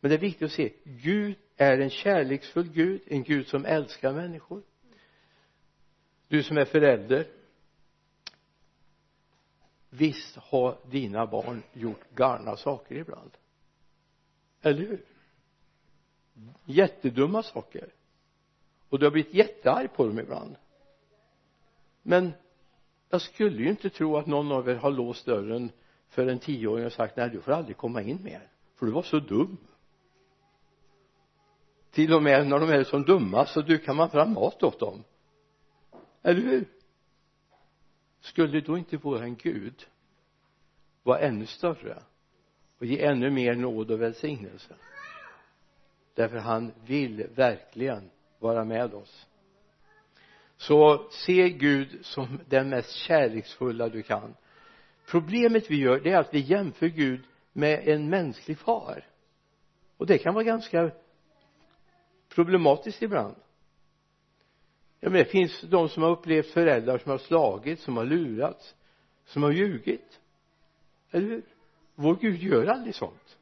Men 0.00 0.08
det 0.08 0.14
är 0.14 0.20
viktigt 0.20 0.42
att 0.42 0.52
se 0.52 0.72
Gud 0.84 1.36
är 1.56 1.78
en 1.78 1.90
kärleksfull 1.90 2.68
Gud 2.68 3.00
en 3.06 3.22
Gud 3.22 3.46
som 3.46 3.64
älskar 3.64 4.12
människor 4.12 4.62
du 6.28 6.42
som 6.42 6.58
är 6.58 6.64
förälder 6.64 7.26
visst 9.90 10.36
har 10.36 10.78
dina 10.90 11.26
barn 11.26 11.62
gjort 11.72 12.10
galna 12.14 12.56
saker 12.56 12.94
ibland? 12.94 13.30
Eller 14.62 14.78
hur? 14.78 15.04
Jättedumma 16.64 17.42
saker. 17.42 17.92
Och 18.88 18.98
du 18.98 19.06
har 19.06 19.10
blivit 19.10 19.34
jättearg 19.34 19.92
på 19.92 20.06
dem 20.06 20.18
ibland. 20.18 20.56
Men 22.02 22.32
jag 23.08 23.22
skulle 23.22 23.62
ju 23.62 23.68
inte 23.68 23.90
tro 23.90 24.16
att 24.16 24.26
någon 24.26 24.52
av 24.52 24.68
er 24.68 24.74
har 24.74 24.90
låst 24.90 25.26
dörren 25.26 25.70
för 26.08 26.26
en 26.26 26.38
tioåring 26.38 26.86
och 26.86 26.92
sagt 26.92 27.16
nej 27.16 27.30
du 27.30 27.40
får 27.40 27.52
aldrig 27.52 27.76
komma 27.76 28.02
in 28.02 28.22
mer 28.22 28.50
för 28.74 28.86
du 28.86 28.92
var 28.92 29.02
så 29.02 29.18
dum. 29.18 29.56
Till 31.90 32.14
och 32.14 32.22
med 32.22 32.46
när 32.46 32.58
de 32.58 32.68
är 32.68 32.84
som 32.84 33.02
dumma 33.02 33.46
så 33.46 33.60
dukar 33.60 33.94
man 33.94 34.10
fram 34.10 34.32
mat 34.32 34.62
åt 34.62 34.80
dem 34.80 35.04
eller 36.24 36.40
hur? 36.40 36.64
Skulle 38.20 38.60
då 38.60 38.78
inte 38.78 38.96
våran 38.96 39.36
Gud 39.36 39.86
vara 41.02 41.18
ännu 41.18 41.46
större 41.46 42.02
och 42.78 42.86
ge 42.86 43.04
ännu 43.04 43.30
mer 43.30 43.54
nåd 43.54 43.90
och 43.90 44.02
välsignelse. 44.02 44.74
Därför 46.14 46.36
han 46.36 46.72
vill 46.86 47.26
verkligen 47.34 48.10
vara 48.38 48.64
med 48.64 48.94
oss. 48.94 49.26
Så 50.56 51.08
se 51.10 51.50
Gud 51.50 51.98
som 52.06 52.40
den 52.48 52.68
mest 52.68 52.92
kärleksfulla 52.92 53.88
du 53.88 54.02
kan. 54.02 54.34
Problemet 55.06 55.70
vi 55.70 55.76
gör 55.76 56.00
det 56.00 56.10
är 56.10 56.18
att 56.18 56.34
vi 56.34 56.40
jämför 56.40 56.86
Gud 56.86 57.24
med 57.52 57.88
en 57.88 58.10
mänsklig 58.10 58.58
far. 58.58 59.06
Och 59.96 60.06
det 60.06 60.18
kan 60.18 60.34
vara 60.34 60.44
ganska 60.44 60.90
problematiskt 62.28 63.02
ibland 63.02 63.36
ja, 65.04 65.10
men 65.10 65.18
det 65.18 65.24
finns 65.24 65.60
de 65.60 65.88
som 65.88 66.02
har 66.02 66.10
upplevt 66.10 66.46
föräldrar 66.46 66.98
som 66.98 67.10
har 67.10 67.18
slagit, 67.18 67.80
som 67.80 67.96
har 67.96 68.04
lurats 68.04 68.74
som 69.24 69.42
har 69.42 69.50
ljugit. 69.50 70.20
Eller 71.10 71.28
hur? 71.28 71.42
Vår 71.94 72.16
Gud 72.16 72.42
gör 72.42 72.66
aldrig 72.66 72.94
sånt. 72.94 73.38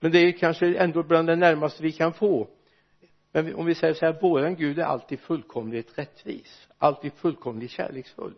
Men 0.00 0.12
det 0.12 0.18
är 0.18 0.32
kanske 0.32 0.78
ändå 0.78 1.02
bland 1.02 1.28
det 1.28 1.36
närmaste 1.36 1.82
vi 1.82 1.92
kan 1.92 2.12
få. 2.12 2.48
Men 3.32 3.54
om 3.54 3.66
vi 3.66 3.74
säger 3.74 3.94
så 3.94 4.06
här 4.06 4.20
våran 4.20 4.56
Gud 4.56 4.78
är 4.78 4.84
alltid 4.84 5.20
fullkomligt 5.20 5.98
rättvis. 5.98 6.68
Alltid 6.78 7.12
fullkomligt 7.12 7.70
kärleksfull. 7.70 8.34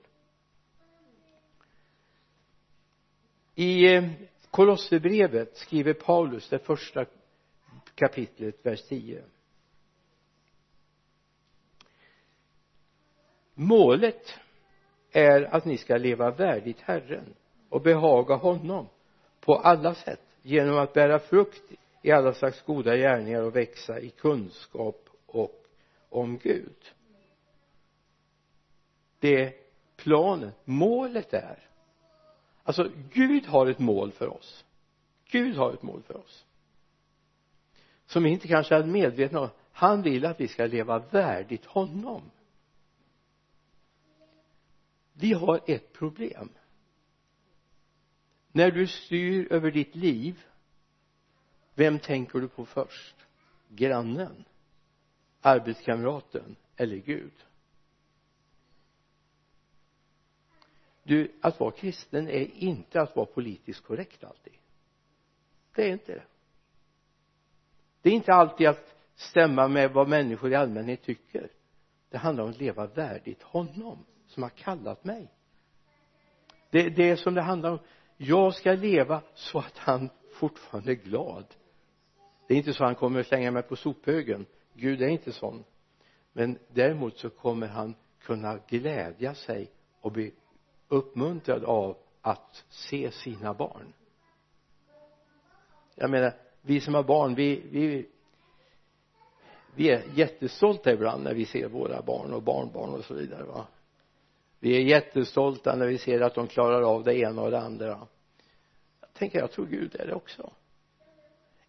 I 3.55 3.95
eh, 3.95 4.11
Kolosserbrevet 4.51 5.57
skriver 5.57 5.93
Paulus 5.93 6.49
det 6.49 6.59
första 6.59 7.05
kapitlet 7.95 8.67
vers 8.67 8.83
10 8.83 9.23
målet 13.59 14.39
är 15.11 15.55
att 15.55 15.65
ni 15.65 15.79
ska 15.79 15.97
leva 15.97 16.31
värdigt 16.31 16.81
Herren 16.81 17.35
och 17.69 17.83
behaga 17.83 18.35
honom 18.35 18.89
på 19.41 19.55
alla 19.55 19.95
sätt 19.95 20.21
genom 20.43 20.79
att 20.79 20.93
bära 20.93 21.19
frukt 21.19 21.73
i 22.03 22.11
alla 22.11 22.35
slags 22.35 22.63
goda 22.63 22.97
gärningar 22.97 23.43
och 23.43 23.57
växa 23.57 24.01
i 24.01 24.11
kunskap 24.11 25.09
och 25.27 25.67
om 26.09 26.39
Gud. 26.39 26.93
Det 29.19 29.55
planen, 29.97 30.53
målet 30.65 31.35
är. 31.35 31.59
Alltså 32.63 32.91
Gud 33.13 33.47
har 33.47 33.67
ett 33.67 33.79
mål 33.79 34.13
för 34.13 34.29
oss. 34.29 34.65
Gud 35.31 35.57
har 35.57 35.73
ett 35.73 35.83
mål 35.83 36.03
för 36.03 36.17
oss. 36.17 36.45
Som 38.07 38.23
vi 38.23 38.31
inte 38.31 38.49
kanske 38.49 38.75
är 38.75 38.85
medvetna 38.85 39.41
om. 39.41 39.49
Han 39.73 40.03
vill 40.03 40.27
att 40.27 40.41
vi 40.41 40.49
ska 40.49 40.67
leva 40.67 40.99
värdigt 40.99 41.65
honom 41.65 42.23
vi 45.19 45.33
har 45.33 45.61
ett 45.67 45.93
problem. 45.93 46.49
När 48.53 48.71
du 48.71 48.87
styr 48.87 49.53
över 49.53 49.71
ditt 49.71 49.95
liv 49.95 50.43
vem 51.75 51.99
tänker 51.99 52.39
du 52.39 52.49
på 52.49 52.67
först? 52.67 53.17
Grannen? 53.69 54.45
Arbetskamraten? 55.41 56.57
Eller 56.77 56.97
Gud? 56.97 57.33
Du 61.03 61.33
att 61.41 61.61
vara 61.61 61.71
kristen 61.71 62.29
är 62.29 62.55
inte 62.55 63.01
att 63.01 63.17
vara 63.17 63.27
politiskt 63.27 63.83
korrekt 63.83 64.25
alltid. 64.25 64.53
Det 65.75 65.89
är 65.89 65.93
inte 65.93 66.13
det. 66.13 66.25
Det 68.03 68.11
är 68.11 68.15
inte 68.15 68.33
alltid 68.33 68.67
att 68.67 68.97
stämma 69.15 69.69
med 69.69 69.93
vad 69.93 70.09
människor 70.09 70.53
i 70.53 70.55
allmänhet 70.55 71.03
tycker. 71.03 71.51
Det 72.09 72.19
handlar 72.19 72.45
om 72.45 72.51
att 72.51 72.61
leva 72.61 72.87
värdigt 72.87 73.43
honom 73.43 74.05
som 74.37 74.43
har 74.43 74.51
kallat 74.51 75.05
mig. 75.05 75.29
Det, 76.71 76.89
det 76.89 77.11
är 77.11 77.17
som 77.17 77.35
det 77.35 77.43
handlar 77.43 77.71
om. 77.71 77.79
Jag 78.17 78.55
ska 78.55 78.73
leva 78.73 79.23
så 79.35 79.59
att 79.59 79.79
han 79.79 80.11
fortfarande 80.35 80.93
är 80.93 80.95
glad. 80.95 81.45
Det 82.49 82.55
är 82.55 82.59
inte 82.59 82.73
så 82.73 82.85
att 82.85 82.89
han 82.89 82.95
kommer 82.95 83.21
att 83.21 83.27
slänga 83.27 83.51
mig 83.51 83.63
på 83.63 83.77
sophögen. 83.77 84.47
Gud 84.75 85.03
är 85.03 85.09
inte 85.09 85.33
sån. 85.33 85.65
Men 86.33 86.59
däremot 86.69 87.19
så 87.19 87.31
kommer 87.31 87.67
han 87.67 87.95
kunna 88.21 88.59
glädja 88.69 89.35
sig 89.35 89.71
och 90.01 90.13
bli 90.13 90.35
uppmuntrad 90.89 91.65
av 91.65 91.97
att 92.21 92.65
se 92.69 93.11
sina 93.11 93.55
barn. 93.55 93.93
Jag 95.95 96.11
menar 96.11 96.33
vi 96.63 96.81
som 96.81 96.95
har 96.95 97.03
barn 97.03 97.35
vi, 97.35 97.63
vi 97.71 98.09
vi 99.75 99.91
är 99.91 100.03
jättestolta 100.15 100.93
ibland 100.93 101.25
när 101.25 101.35
vi 101.35 101.45
ser 101.45 101.69
våra 101.69 102.03
barn 102.03 102.33
och 102.33 102.43
barnbarn 102.43 102.91
och 102.91 103.05
så 103.05 103.15
vidare 103.15 103.43
va? 103.43 103.67
Vi 104.67 104.77
är 104.77 104.81
jättestolta 104.81 105.77
när 105.77 105.87
vi 105.87 105.99
ser 105.99 106.21
att 106.21 106.35
de 106.35 106.47
klarar 106.47 106.83
av 106.83 107.05
det 107.05 107.19
ena 107.19 107.43
och 107.43 107.51
det 107.51 107.61
andra. 107.61 107.87
Jag 109.01 109.13
tänker 109.13 109.39
jag 109.39 109.51
tror 109.51 109.67
Gud 109.67 109.95
är 109.95 110.07
det 110.07 110.15
också. 110.15 110.53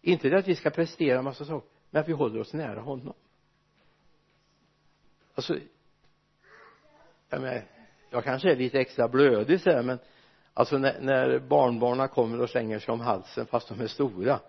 Inte 0.00 0.28
det 0.28 0.38
att 0.38 0.48
vi 0.48 0.54
ska 0.54 0.70
prestera 0.70 1.22
massa 1.22 1.44
saker 1.44 1.68
men 1.90 2.02
att 2.02 2.08
vi 2.08 2.12
håller 2.12 2.40
oss 2.40 2.52
nära 2.52 2.80
honom. 2.80 3.14
Alltså 5.34 5.58
jag 7.28 7.40
menar 7.40 7.62
jag 8.10 8.24
kanske 8.24 8.50
är 8.52 8.56
lite 8.56 8.80
extra 8.80 9.08
blödig 9.08 9.60
så 9.60 9.70
här 9.70 9.82
men 9.82 9.98
alltså 10.54 10.78
när, 10.78 11.00
när 11.00 11.38
barnbarnen 11.38 12.08
kommer 12.08 12.40
och 12.40 12.50
slänger 12.50 12.78
sig 12.78 12.92
om 12.92 13.00
halsen 13.00 13.46
fast 13.46 13.68
de 13.68 13.80
är 13.80 13.86
stora 13.86 14.40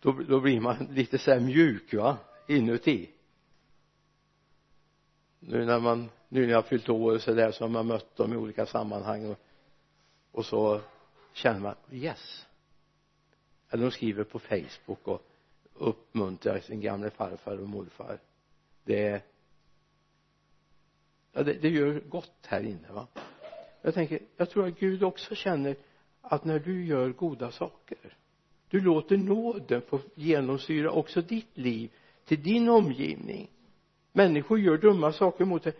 då, 0.00 0.12
då 0.12 0.40
blir 0.40 0.60
man 0.60 0.88
lite 0.90 1.18
så 1.18 1.30
här 1.30 1.40
mjuk 1.40 1.94
va 1.94 2.16
inuti. 2.48 3.10
Nu 5.40 5.64
när 5.64 5.80
man 5.80 6.10
nu 6.34 6.40
när 6.40 6.48
jag 6.48 6.58
har 6.58 6.62
fyllt 6.62 6.88
år 6.88 7.14
och 7.14 7.22
så 7.22 7.32
där 7.32 7.52
så 7.52 7.64
har 7.64 7.68
man 7.68 7.86
mött 7.86 8.16
dem 8.16 8.32
i 8.32 8.36
olika 8.36 8.66
sammanhang 8.66 9.30
och, 9.30 9.38
och 10.32 10.46
så 10.46 10.80
känner 11.32 11.60
man 11.60 11.74
yes. 11.90 12.46
Eller 13.70 13.84
de 13.84 13.90
skriver 13.90 14.24
på 14.24 14.38
Facebook 14.38 15.08
och 15.08 15.22
uppmuntrar 15.74 16.60
sin 16.60 16.80
gamle 16.80 17.10
farfar 17.10 17.56
och 17.56 17.68
morfar. 17.68 18.18
Det 18.84 19.22
ja 21.32 21.42
det, 21.42 21.52
det 21.52 21.68
gör 21.68 22.00
gott 22.00 22.46
här 22.46 22.60
inne 22.60 22.92
va. 22.92 23.06
Jag 23.82 23.94
tänker 23.94 24.20
jag 24.36 24.50
tror 24.50 24.66
att 24.66 24.78
Gud 24.78 25.02
också 25.02 25.34
känner 25.34 25.76
att 26.20 26.44
när 26.44 26.58
du 26.58 26.86
gör 26.86 27.10
goda 27.10 27.50
saker 27.50 28.16
du 28.68 28.80
låter 28.80 29.16
nåden 29.16 29.82
få 29.82 30.00
genomsyra 30.14 30.90
också 30.90 31.22
ditt 31.22 31.56
liv 31.58 31.90
till 32.24 32.42
din 32.42 32.68
omgivning. 32.68 33.50
Människor 34.12 34.58
gör 34.58 34.78
dumma 34.78 35.12
saker 35.12 35.44
mot 35.44 35.62
dig 35.62 35.74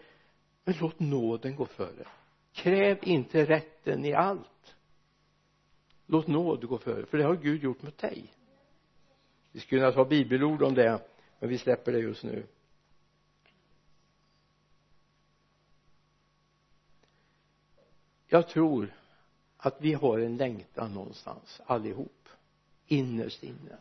men 0.65 0.75
låt 0.81 1.01
nåden 1.01 1.57
gå 1.57 1.67
före. 1.67 2.07
Kräv 2.53 2.99
inte 3.03 3.45
rätten 3.45 4.05
i 4.05 4.13
allt. 4.13 4.77
Låt 6.07 6.27
nåd 6.27 6.65
gå 6.65 6.79
före 6.79 7.07
för 7.07 7.19
det 7.19 7.25
har 7.25 7.37
Gud 7.37 7.63
gjort 7.63 7.83
mot 7.83 7.99
dig. 7.99 8.35
Vi 9.53 9.61
skulle 9.61 9.81
kunna 9.81 9.93
ta 9.93 10.05
bibelord 10.05 10.63
om 10.63 10.75
det 10.75 11.01
men 11.39 11.49
vi 11.49 11.59
släpper 11.59 11.93
det 11.93 11.99
just 11.99 12.25
nu. 12.25 12.47
Jag 18.27 18.49
tror 18.49 18.95
att 19.57 19.81
vi 19.81 19.93
har 19.93 20.19
en 20.19 20.37
längtan 20.37 20.95
någonstans 20.95 21.61
allihop. 21.67 22.29
Innerst 22.87 23.43
inne 23.43 23.77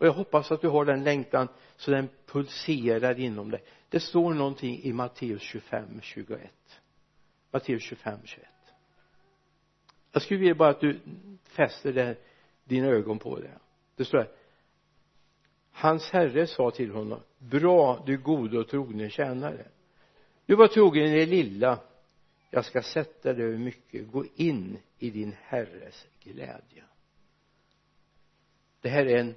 och 0.00 0.06
jag 0.06 0.12
hoppas 0.12 0.52
att 0.52 0.60
du 0.60 0.68
har 0.68 0.84
den 0.84 1.04
längtan 1.04 1.48
så 1.76 1.90
den 1.90 2.08
pulserar 2.26 3.20
inom 3.20 3.50
dig. 3.50 3.62
Det 3.88 4.00
står 4.00 4.34
någonting 4.34 4.82
i 4.82 4.92
Matteus 4.92 5.42
25, 5.42 6.00
21 6.02 6.40
Matteus 7.50 7.82
25, 7.82 8.18
21 8.24 8.46
jag 10.12 10.22
skulle 10.22 10.40
vilja 10.40 10.54
bara 10.54 10.70
att 10.70 10.80
du 10.80 11.00
fäster 11.44 11.92
det, 11.92 12.16
dina 12.64 12.86
ögon 12.86 13.18
på 13.18 13.38
det. 13.38 13.58
Det 13.96 14.04
står 14.04 14.18
här 14.18 14.28
hans 15.72 16.10
herre 16.10 16.46
sa 16.46 16.70
till 16.70 16.90
honom 16.90 17.20
bra 17.38 18.02
du 18.06 18.18
gode 18.18 18.58
och 18.58 18.68
trogne 18.68 19.10
tjänare. 19.10 19.66
Du 20.46 20.56
var 20.56 20.66
trogen 20.66 21.04
i 21.04 21.18
det 21.18 21.26
lilla. 21.26 21.78
Jag 22.50 22.64
ska 22.64 22.82
sätta 22.82 23.32
dig 23.32 23.44
över 23.44 23.58
mycket. 23.58 24.12
Gå 24.12 24.24
in 24.36 24.78
i 24.98 25.10
din 25.10 25.36
herres 25.42 26.06
glädje. 26.22 26.84
Det 28.80 28.88
här 28.88 29.06
är 29.06 29.18
en 29.18 29.34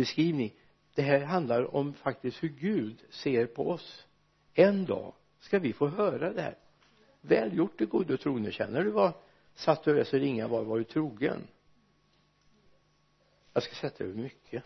beskrivning. 0.00 0.54
Det 0.94 1.02
här 1.02 1.20
handlar 1.20 1.74
om 1.76 1.94
faktiskt 1.94 2.42
hur 2.42 2.48
Gud 2.48 3.04
ser 3.10 3.46
på 3.46 3.70
oss. 3.70 4.06
En 4.54 4.84
dag 4.84 5.14
ska 5.38 5.58
vi 5.58 5.72
få 5.72 5.88
höra 5.88 6.32
det 6.32 6.42
här. 6.42 6.58
Väl 7.20 7.56
gjort 7.56 7.78
det 7.78 7.86
gode 7.86 8.16
trogne 8.16 8.52
känner 8.52 8.84
du 8.84 8.90
vad 8.90 9.12
satt 9.54 9.84
du 9.84 9.90
över 9.90 10.04
så 10.04 10.16
ringa 10.16 10.48
var 10.48 10.64
var 10.64 10.78
du 10.78 10.84
trogen? 10.84 11.46
Jag 13.52 13.62
ska 13.62 13.74
sätta 13.74 14.04
över 14.04 14.14
mycket. 14.14 14.64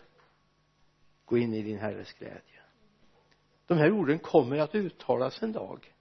Gå 1.25 1.37
in 1.37 1.53
i 1.53 1.61
din 1.61 1.79
herres 1.79 2.13
glädje. 2.13 2.61
De 3.67 3.77
här 3.77 3.91
orden 3.91 4.19
kommer 4.19 4.57
att 4.57 4.75
uttalas 4.75 5.43
en 5.43 5.51
dag. 5.51 5.93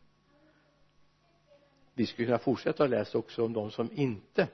Vi 1.95 2.07
skulle 2.07 2.26
kunna 2.26 2.38
fortsätta 2.38 2.87
läsa 2.87 3.19
också 3.19 3.45
om 3.45 3.53
de 3.53 3.71
som 3.71 3.91
inte 3.93 4.49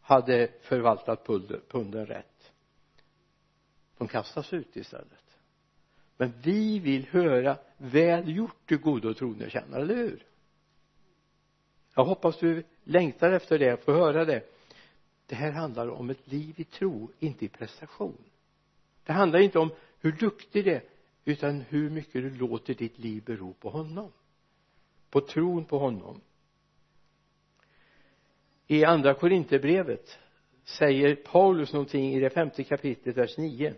hade 0.00 0.48
förvaltat 0.60 1.26
punden 1.68 2.06
rätt 2.06 2.39
de 4.00 4.08
kastas 4.08 4.52
ut 4.52 4.76
istället. 4.76 5.38
Men 6.16 6.32
vi 6.42 6.78
vill 6.78 7.06
höra 7.06 7.58
väl 7.76 8.36
gjort 8.36 8.56
du 8.66 8.78
gode 8.78 9.08
och 9.08 9.16
trogne 9.16 9.50
tjänare, 9.50 9.82
eller 9.82 9.96
hur? 9.96 10.26
Jag 11.94 12.04
hoppas 12.04 12.38
du 12.38 12.64
längtar 12.84 13.32
efter 13.32 13.58
det, 13.58 13.84
få 13.84 13.92
höra 13.92 14.24
det. 14.24 14.42
Det 15.26 15.34
här 15.34 15.52
handlar 15.52 15.88
om 15.88 16.10
ett 16.10 16.26
liv 16.28 16.54
i 16.56 16.64
tro, 16.64 17.10
inte 17.18 17.44
i 17.44 17.48
prestation. 17.48 18.24
Det 19.04 19.12
handlar 19.12 19.38
inte 19.38 19.58
om 19.58 19.70
hur 20.00 20.12
duktig 20.12 20.64
du 20.64 20.70
är 20.72 20.82
utan 21.24 21.60
hur 21.60 21.90
mycket 21.90 22.12
du 22.12 22.30
låter 22.30 22.74
ditt 22.74 22.98
liv 22.98 23.22
bero 23.24 23.52
på 23.52 23.70
honom. 23.70 24.12
På 25.10 25.20
tron 25.20 25.64
på 25.64 25.78
honom. 25.78 26.20
I 28.66 28.84
andra 28.84 29.14
korinterbrevet 29.14 30.18
säger 30.64 31.14
Paulus 31.14 31.72
någonting 31.72 32.14
i 32.14 32.20
det 32.20 32.30
femte 32.30 32.64
kapitlet 32.64 33.16
vers 33.16 33.38
9 33.38 33.74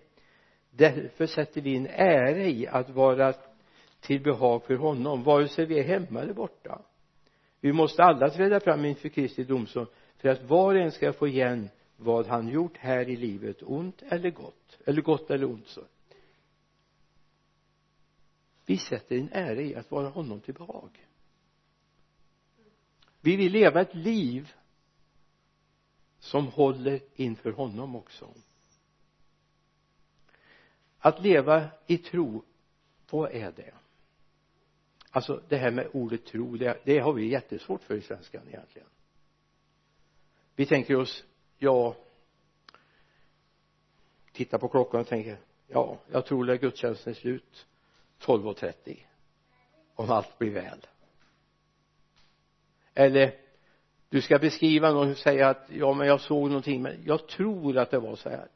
därför 0.77 1.27
sätter 1.27 1.61
vi 1.61 1.77
en 1.77 1.87
ära 1.87 2.47
i 2.47 2.67
att 2.67 2.91
vara 2.91 3.35
till 4.01 4.23
behag 4.23 4.65
för 4.65 4.75
honom 4.75 5.23
vare 5.23 5.49
sig 5.49 5.67
vi 5.67 5.79
är 5.79 5.85
hemma 5.85 6.21
eller 6.21 6.35
borta. 6.35 6.83
Vi 7.61 7.73
måste 7.73 8.03
alla 8.03 8.31
träda 8.31 8.61
fram 8.61 8.85
inför 8.85 9.09
Kristi 9.09 9.45
domstol 9.45 9.87
för 10.17 10.29
att 10.29 10.43
var 10.43 10.75
och 10.75 10.81
en 10.81 10.93
ska 10.93 11.13
få 11.13 11.29
igen 11.29 11.69
vad 11.97 12.27
han 12.27 12.49
gjort 12.49 12.77
här 12.77 13.09
i 13.09 13.17
livet 13.17 13.63
ont 13.63 14.03
eller 14.03 14.31
gott 14.31 14.79
eller 14.87 15.03
gott 15.03 15.31
eller 15.31 15.47
ont 15.47 15.69
så. 15.69 15.83
Vi 18.67 18.77
sätter 18.77 19.17
en 19.17 19.33
ära 19.33 19.61
i 19.61 19.75
att 19.75 19.91
vara 19.91 20.09
honom 20.09 20.41
till 20.41 20.55
behag. 20.55 21.07
Vi 23.21 23.37
vill 23.37 23.53
leva 23.53 23.81
ett 23.81 23.95
liv 23.95 24.53
som 26.19 26.47
håller 26.47 27.01
inför 27.15 27.51
honom 27.51 27.97
också 27.97 28.35
att 31.03 31.23
leva 31.23 31.69
i 31.87 31.99
tro 31.99 32.43
vad 33.11 33.31
är 33.31 33.53
det? 33.53 33.75
Alltså 35.11 35.43
det 35.49 35.57
här 35.57 35.71
med 35.71 35.89
ordet 35.93 36.27
tro 36.27 36.57
det, 36.57 36.79
det 36.85 36.99
har 36.99 37.13
vi 37.13 37.27
jättesvårt 37.27 37.83
för 37.83 37.95
i 37.95 38.01
svenskan 38.01 38.43
egentligen. 38.49 38.89
Vi 40.55 40.67
tänker 40.67 40.97
oss 40.97 41.25
ja 41.59 41.97
titta 44.33 44.59
på 44.59 44.69
klockan 44.69 45.01
och 45.01 45.07
tänker 45.07 45.39
ja 45.67 45.99
jag 46.11 46.27
tror 46.27 46.51
att 46.51 46.61
gudstjänsten 46.61 47.11
är 47.11 47.15
slut 47.15 47.67
12.30 48.21 48.99
om 49.95 50.11
allt 50.11 50.39
blir 50.39 50.51
väl. 50.51 50.87
Eller 52.95 53.37
du 54.09 54.23
ska 54.23 54.39
beskriva 54.39 54.93
någon 54.93 55.11
och 55.11 55.19
säga 55.19 55.49
att 55.49 55.71
ja 55.71 55.95
men 55.95 56.07
jag 56.07 56.21
såg 56.21 56.49
någonting 56.49 56.83
men 56.83 57.05
jag 57.05 57.29
tror 57.29 57.79
att 57.79 57.91
det 57.91 57.99
var 57.99 58.17
så 58.17 58.29
här. 58.29 58.49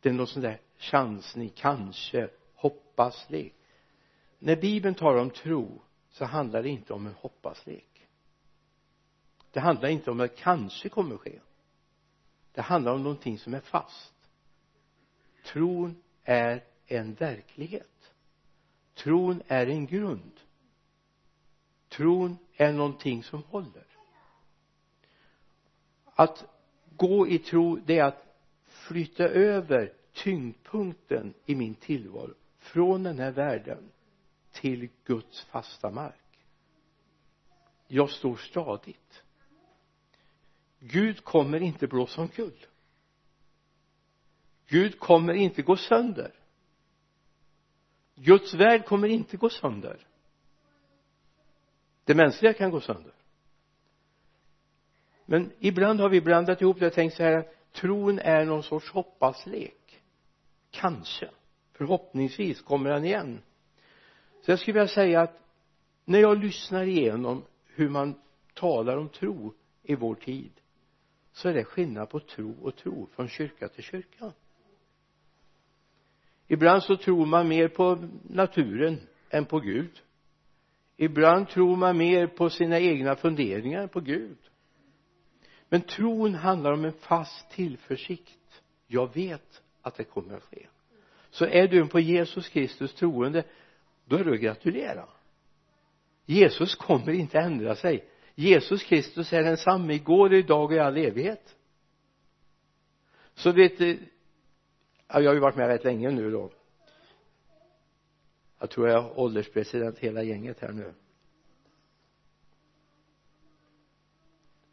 Det 0.00 0.08
är 0.08 0.12
någon 0.12 0.26
sån 0.26 0.42
där 0.42 0.60
chansning 0.78 1.50
kanske 1.54 2.30
hoppaslek 2.54 3.54
när 4.38 4.56
bibeln 4.56 4.94
talar 4.94 5.20
om 5.20 5.30
tro 5.30 5.82
så 6.10 6.24
handlar 6.24 6.62
det 6.62 6.68
inte 6.68 6.92
om 6.92 7.06
en 7.06 7.14
hoppaslek 7.14 7.88
det 9.50 9.60
handlar 9.60 9.88
inte 9.88 10.10
om 10.10 10.20
att 10.20 10.36
kanske 10.36 10.88
kommer 10.88 11.16
ske. 11.16 11.40
Det 12.52 12.60
handlar 12.62 12.92
om 12.92 13.02
någonting 13.02 13.38
som 13.38 13.54
är 13.54 13.60
fast. 13.60 14.14
Tron 15.44 16.02
är 16.24 16.64
en 16.86 17.14
verklighet. 17.14 18.12
Tron 18.94 19.42
är 19.46 19.66
en 19.66 19.86
grund. 19.86 20.40
Tron 21.88 22.38
är 22.56 22.72
någonting 22.72 23.22
som 23.22 23.42
håller. 23.42 23.86
Att 26.04 26.44
gå 26.96 27.28
i 27.28 27.38
tro 27.38 27.76
det 27.76 27.98
är 27.98 28.04
att 28.04 28.26
flytta 28.66 29.24
över 29.24 29.92
tyngdpunkten 30.22 31.34
i 31.46 31.54
min 31.54 31.74
tillvaro 31.74 32.34
från 32.58 33.02
den 33.02 33.18
här 33.18 33.30
världen 33.30 33.90
till 34.52 34.88
Guds 35.04 35.44
fasta 35.44 35.90
mark. 35.90 36.46
Jag 37.86 38.10
står 38.10 38.36
stadigt. 38.36 39.22
Gud 40.78 41.24
kommer 41.24 41.62
inte 41.62 41.86
blåsa 41.86 42.20
omkull. 42.20 42.66
Gud 44.66 44.98
kommer 44.98 45.34
inte 45.34 45.62
gå 45.62 45.76
sönder. 45.76 46.32
Guds 48.14 48.54
värld 48.54 48.84
kommer 48.84 49.08
inte 49.08 49.36
gå 49.36 49.50
sönder. 49.50 50.06
Det 52.04 52.14
mänskliga 52.14 52.52
kan 52.52 52.70
gå 52.70 52.80
sönder. 52.80 53.12
Men 55.24 55.52
ibland 55.58 56.00
har 56.00 56.08
vi 56.08 56.20
blandat 56.20 56.62
ihop 56.62 56.80
det 56.80 56.86
och 56.86 56.92
tänkt 56.92 57.16
så 57.16 57.22
här 57.22 57.32
att 57.32 57.72
tron 57.72 58.18
är 58.18 58.44
någon 58.44 58.62
sorts 58.62 58.90
hoppaslek 58.90 59.77
kanske. 60.78 61.30
Förhoppningsvis 61.72 62.60
kommer 62.60 62.90
han 62.90 63.04
igen. 63.04 63.42
Så 64.40 64.50
jag 64.50 64.58
skulle 64.58 64.74
vilja 64.74 64.88
säga 64.88 65.20
att 65.20 65.40
när 66.04 66.18
jag 66.18 66.38
lyssnar 66.38 66.84
igenom 66.84 67.44
hur 67.66 67.88
man 67.88 68.14
talar 68.54 68.96
om 68.96 69.08
tro 69.08 69.54
i 69.82 69.94
vår 69.94 70.14
tid 70.14 70.52
så 71.32 71.48
är 71.48 71.54
det 71.54 71.64
skillnad 71.64 72.10
på 72.10 72.20
tro 72.20 72.54
och 72.62 72.76
tro 72.76 73.08
från 73.14 73.28
kyrka 73.28 73.68
till 73.68 73.84
kyrka. 73.84 74.32
Ibland 76.46 76.82
så 76.82 76.96
tror 76.96 77.26
man 77.26 77.48
mer 77.48 77.68
på 77.68 78.08
naturen 78.22 79.00
än 79.30 79.44
på 79.44 79.60
Gud. 79.60 80.02
Ibland 80.96 81.48
tror 81.48 81.76
man 81.76 81.96
mer 81.96 82.26
på 82.26 82.50
sina 82.50 82.80
egna 82.80 83.16
funderingar 83.16 83.82
än 83.82 83.88
på 83.88 84.00
Gud. 84.00 84.38
Men 85.68 85.80
tron 85.80 86.34
handlar 86.34 86.72
om 86.72 86.84
en 86.84 86.92
fast 86.92 87.50
tillförsikt. 87.50 88.62
Jag 88.86 89.14
vet 89.14 89.62
att 89.82 89.94
det 89.94 90.04
kommer 90.04 90.36
att 90.36 90.42
ske. 90.42 90.66
Så 91.30 91.44
är 91.44 91.68
du 91.68 91.86
på 91.86 92.00
Jesus 92.00 92.48
Kristus 92.48 92.94
troende 92.94 93.44
då 94.04 94.16
är 94.16 94.24
du 94.24 94.34
att 94.34 94.40
gratulera. 94.40 95.08
Jesus 96.26 96.74
kommer 96.74 97.12
inte 97.12 97.38
ändra 97.38 97.76
sig. 97.76 98.08
Jesus 98.34 98.82
Kristus 98.82 99.32
är 99.32 99.42
densamme 99.42 99.94
igår, 99.94 100.34
idag 100.34 100.64
och 100.64 100.72
i 100.72 100.78
all 100.78 100.96
evighet. 100.96 101.56
Så 103.34 103.52
vet 103.52 103.78
du 103.78 103.98
jag 105.08 105.24
har 105.24 105.34
ju 105.34 105.40
varit 105.40 105.56
med 105.56 105.68
rätt 105.68 105.84
länge 105.84 106.10
nu 106.10 106.30
då. 106.30 106.50
Jag 108.58 108.70
tror 108.70 108.88
jag 108.88 109.04
är 109.04 109.18
ålderspresident 109.18 109.98
hela 109.98 110.22
gänget 110.22 110.60
här 110.60 110.72
nu. 110.72 110.94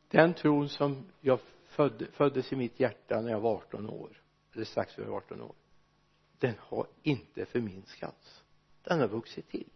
Den 0.07 0.33
tron 0.33 0.69
som 0.69 1.05
jag 1.21 1.39
födde, 1.65 2.05
föddes 2.05 2.53
i 2.53 2.55
mitt 2.55 2.79
hjärta 2.79 3.21
när 3.21 3.31
jag 3.31 3.39
var 3.39 3.55
18 3.55 3.89
år 3.89 4.21
eller 4.55 4.65
strax 4.65 4.99
över 4.99 5.11
18 5.11 5.41
år. 5.41 5.55
Den 6.37 6.53
har 6.59 6.87
inte 7.03 7.45
förminskats. 7.45 8.43
Den 8.83 8.99
har 8.99 9.07
vuxit 9.07 9.49
till. 9.49 9.69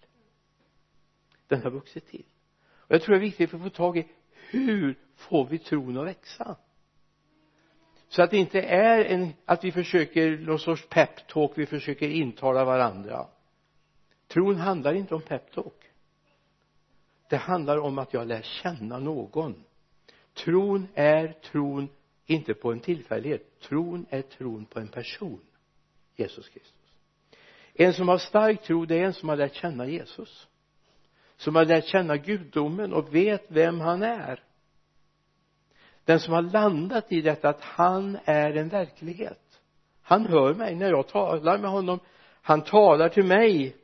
Den 1.48 1.63
har 1.63 1.72
vuxit 1.72 2.08
till. 2.08 2.26
Och 2.72 2.96
jag 2.96 3.02
tror 3.02 3.15
det 3.15 3.20
är 3.20 3.22
viktigt 3.22 3.54
att 3.54 3.62
få 3.62 3.70
tag 3.70 3.98
i 3.98 4.08
hur 4.50 5.00
får 5.15 5.46
vi 5.46 5.60
tron 5.60 5.98
att 5.98 6.06
växa? 6.06 6.56
Så 8.10 8.22
att 8.22 8.32
det 8.32 8.38
inte 8.38 8.62
är 8.62 9.06
en 9.06 9.34
att 9.46 9.63
vi 9.63 9.72
försöker 9.72 10.38
någon 10.38 10.60
sorts 10.60 10.88
peptalk 10.89 11.52
vi 11.56 11.65
försöker 11.65 12.10
intala 12.10 12.65
varandra. 12.65 13.28
Tron 14.28 14.56
handlar 14.56 14.94
inte 14.94 15.15
om 15.15 15.22
peptalk. 15.22 15.92
Det 17.30 17.38
handlar 17.38 17.78
om 17.78 17.98
att 17.98 18.13
jag 18.13 18.28
lär 18.28 18.42
känna 18.42 19.00
någon. 19.00 19.63
Tron 20.34 20.88
är 20.94 21.34
tron 21.34 21.89
inte 22.30 22.54
på 22.54 22.72
en 22.72 22.80
tillfällighet. 22.80 23.60
Tron 23.60 24.06
är 24.10 24.22
tron 24.22 24.65
på 24.65 24.80
en 24.80 24.88
person 24.88 25.42
Jesus 26.15 26.50
Kristus. 26.50 26.94
En 27.74 27.94
som 27.94 28.08
har 28.08 28.18
stark 28.18 28.63
tro 28.63 28.86
det 28.86 28.96
är 28.96 29.04
en 29.04 29.13
som 29.13 29.30
har 29.30 29.36
lärt 29.36 29.56
känna 29.56 29.88
Jesus. 29.88 30.48
Som 31.38 31.56
har 31.56 31.65
lärt 31.65 31.86
känna 31.86 32.18
gudomen 32.18 32.94
och 32.94 33.15
vet 33.15 33.46
vem 33.48 33.80
han 33.80 34.04
är. 34.04 34.44
Den 36.06 36.20
som 36.20 36.34
har 36.34 36.42
landat 36.42 37.12
i 37.12 37.22
detta 37.22 37.50
att 37.50 37.62
han 37.62 38.18
är 38.26 38.56
en 38.56 38.70
verklighet. 38.70 39.62
Han 40.02 40.26
hör 40.26 40.54
mig 40.54 40.76
när 40.76 40.89
jag 40.89 41.08
talar 41.08 41.58
med 41.58 41.72
honom. 41.72 42.00
Han 42.42 42.62
talar 42.62 43.10
till 43.10 43.26
mig. 43.26 43.76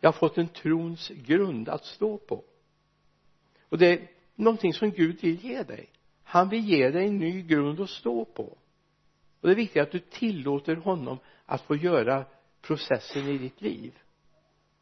Jag 0.00 0.08
har 0.08 0.18
fått 0.18 0.38
en 0.38 0.48
trons 0.48 1.08
grund 1.08 1.68
att 1.68 1.84
stå 1.84 2.18
på. 2.18 2.44
Och 3.68 3.78
det 3.78 3.92
är 3.92 4.10
någonting 4.34 4.72
som 4.72 4.90
Gud 4.90 5.20
vill 5.20 5.44
ge 5.44 5.62
dig 5.62 5.90
han 6.30 6.48
vill 6.48 6.68
ge 6.68 6.90
dig 6.90 7.06
en 7.06 7.18
ny 7.18 7.42
grund 7.42 7.80
att 7.80 7.90
stå 7.90 8.24
på. 8.24 8.42
Och 9.40 9.48
det 9.48 9.50
är 9.50 9.56
viktigt 9.56 9.82
att 9.82 9.90
du 9.90 9.98
tillåter 9.98 10.76
honom 10.76 11.18
att 11.46 11.62
få 11.62 11.76
göra 11.76 12.24
processen 12.60 13.28
i 13.28 13.38
ditt 13.38 13.60
liv 13.60 13.98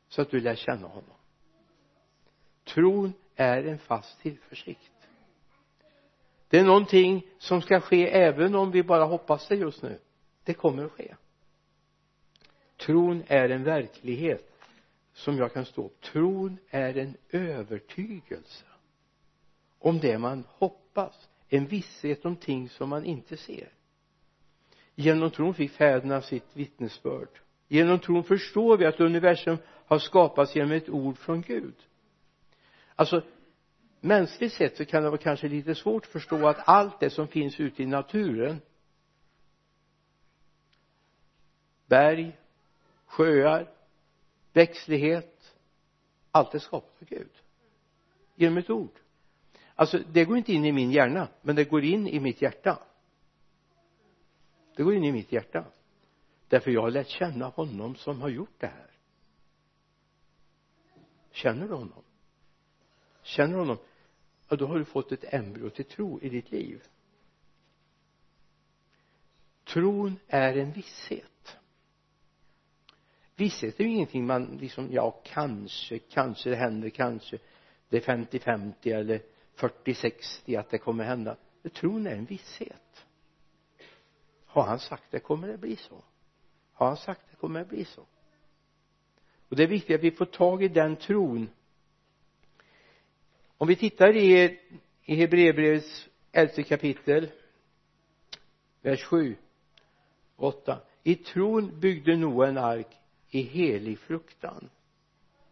så 0.08 0.22
att 0.22 0.30
du 0.30 0.40
lär 0.40 0.54
känna 0.54 0.86
honom. 0.86 1.16
Tron 2.64 3.12
är 3.36 3.64
en 3.64 3.78
fast 3.78 4.20
tillförsikt. 4.20 4.92
Det 6.48 6.58
är 6.58 6.64
någonting 6.64 7.26
som 7.38 7.62
ska 7.62 7.80
ske 7.80 8.10
även 8.10 8.54
om 8.54 8.70
vi 8.70 8.82
bara 8.82 9.04
hoppas 9.04 9.48
det 9.48 9.56
just 9.56 9.82
nu. 9.82 9.98
Det 10.44 10.54
kommer 10.54 10.84
att 10.84 10.92
ske. 10.92 11.14
Tron 12.76 13.22
är 13.26 13.48
en 13.48 13.64
verklighet 13.64 14.52
som 15.12 15.38
jag 15.38 15.52
kan 15.52 15.64
stå 15.64 15.90
tron 16.00 16.58
är 16.70 16.96
en 16.96 17.16
övertygelse 17.30 18.64
om 19.78 20.00
det 20.00 20.18
man 20.18 20.44
hoppas 20.48 21.28
en 21.48 21.66
visshet 21.66 22.24
om 22.24 22.36
ting 22.36 22.68
som 22.68 22.88
man 22.88 23.04
inte 23.04 23.36
ser. 23.36 23.68
Genom 24.94 25.30
tron 25.30 25.54
fick 25.54 25.70
fäderna 25.70 26.22
sitt 26.22 26.46
vittnesbörd. 26.52 27.28
Genom 27.68 27.98
tron 27.98 28.24
förstår 28.24 28.76
vi 28.76 28.86
att 28.86 29.00
universum 29.00 29.58
har 29.86 29.98
skapats 29.98 30.56
genom 30.56 30.72
ett 30.72 30.88
ord 30.88 31.18
från 31.18 31.42
Gud. 31.42 31.74
Alltså 32.94 33.22
mänskligt 34.00 34.52
sett 34.52 34.76
så 34.76 34.84
kan 34.84 35.02
det 35.02 35.10
vara 35.10 35.20
kanske 35.20 35.48
lite 35.48 35.74
svårt 35.74 36.04
att 36.04 36.12
förstå 36.12 36.48
att 36.48 36.68
allt 36.68 37.00
det 37.00 37.10
som 37.10 37.28
finns 37.28 37.60
ute 37.60 37.82
i 37.82 37.86
naturen 37.86 38.60
berg 41.86 42.38
sjöar 43.06 43.72
växtlighet 44.52 45.54
allt 46.30 46.54
är 46.54 46.58
skapat 46.58 47.02
av 47.02 47.08
Gud. 47.08 47.30
Genom 48.34 48.58
ett 48.58 48.70
ord 48.70 49.00
alltså 49.76 49.98
det 50.12 50.24
går 50.24 50.36
inte 50.36 50.52
in 50.52 50.64
i 50.64 50.72
min 50.72 50.90
hjärna 50.90 51.28
men 51.42 51.56
det 51.56 51.64
går 51.64 51.84
in 51.84 52.08
i 52.08 52.20
mitt 52.20 52.42
hjärta. 52.42 52.82
Det 54.76 54.82
går 54.82 54.94
in 54.94 55.04
i 55.04 55.12
mitt 55.12 55.32
hjärta. 55.32 55.64
Därför 56.48 56.70
jag 56.70 56.82
har 56.82 56.90
lärt 56.90 57.08
känna 57.08 57.46
honom 57.46 57.96
som 57.96 58.20
har 58.20 58.28
gjort 58.28 58.54
det 58.58 58.66
här. 58.66 58.90
Känner 61.30 61.68
du 61.68 61.74
honom? 61.74 62.02
Känner 63.22 63.52
du 63.52 63.58
honom? 63.58 63.78
Ja 64.48 64.56
då 64.56 64.66
har 64.66 64.78
du 64.78 64.84
fått 64.84 65.12
ett 65.12 65.34
embryo 65.34 65.70
till 65.70 65.84
tro 65.84 66.20
i 66.20 66.28
ditt 66.28 66.50
liv. 66.50 66.82
Tron 69.64 70.18
är 70.28 70.56
en 70.56 70.72
visshet. 70.72 71.56
Visshet 73.36 73.80
är 73.80 73.84
ju 73.84 73.90
ingenting 73.90 74.26
man 74.26 74.44
liksom 74.60 74.88
ja 74.92 75.20
kanske 75.24 75.98
kanske 75.98 76.50
det 76.50 76.56
händer 76.56 76.90
kanske 76.90 77.38
det 77.88 78.08
är 78.08 78.16
50-50 78.16 78.72
eller 78.82 79.22
40-60 79.56 80.60
att 80.60 80.70
det 80.70 80.78
kommer 80.78 81.04
hända. 81.04 81.36
Tron 81.74 82.06
är 82.06 82.16
en 82.16 82.24
visshet. 82.24 83.06
Har 84.46 84.62
han 84.62 84.78
sagt 84.78 85.04
det 85.10 85.20
kommer 85.20 85.48
det 85.48 85.58
bli 85.58 85.76
så? 85.76 86.04
Har 86.72 86.86
han 86.86 86.96
sagt 86.96 87.20
det 87.30 87.36
kommer 87.36 87.60
det 87.60 87.66
bli 87.66 87.84
så? 87.84 88.06
Och 89.48 89.56
det 89.56 89.62
är 89.62 89.66
viktigt 89.66 89.96
att 89.96 90.02
vi 90.02 90.10
får 90.10 90.24
tag 90.24 90.62
i 90.62 90.68
den 90.68 90.96
tron. 90.96 91.50
Om 93.58 93.68
vi 93.68 93.76
tittar 93.76 94.16
i, 94.16 94.58
i 95.04 95.14
Hebreerbrevets 95.14 96.08
elfte 96.32 96.62
kapitel 96.62 97.30
vers 98.82 99.04
7 99.04 99.36
8 100.36 100.80
i 101.02 101.14
tron 101.14 101.80
byggde 101.80 102.16
Noa 102.16 102.48
en 102.48 102.58
ark 102.58 102.96
i 103.30 103.42
helig 103.42 103.98
fruktan. 103.98 104.70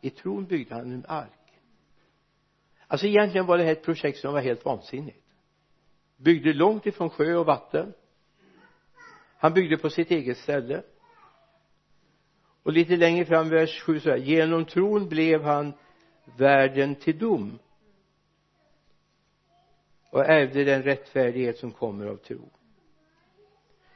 I 0.01 0.11
tron 0.11 0.47
byggde 0.47 0.75
han 0.75 0.93
en 0.93 1.05
ark 1.09 1.44
alltså 2.87 3.07
egentligen 3.07 3.47
var 3.47 3.59
det 3.59 3.64
här 3.64 3.73
ett 3.73 3.85
projekt 3.85 4.18
som 4.18 4.33
var 4.33 4.40
helt 4.40 4.64
vansinnigt. 4.64 5.25
Byggde 6.16 6.53
långt 6.53 6.87
ifrån 6.87 7.11
sjö 7.11 7.35
och 7.35 7.47
vatten. 7.47 7.92
Han 9.38 9.55
byggde 9.55 9.77
på 9.77 9.90
sitt 9.90 10.11
eget 10.11 10.38
ställe. 10.38 10.83
Och 12.62 12.73
lite 12.73 12.97
längre 12.97 13.25
fram 13.25 13.49
vers 13.49 13.83
7 13.83 14.01
så 14.01 14.11
här 14.11 14.16
genom 14.16 14.64
tron 14.64 15.09
blev 15.09 15.42
han 15.42 15.73
världen 16.37 16.94
till 16.94 17.18
dom 17.18 17.59
och 20.11 20.27
ärvde 20.27 20.64
den 20.64 20.83
rättfärdighet 20.83 21.59
som 21.59 21.73
kommer 21.73 22.07
av 22.07 22.16
tro. 22.16 22.51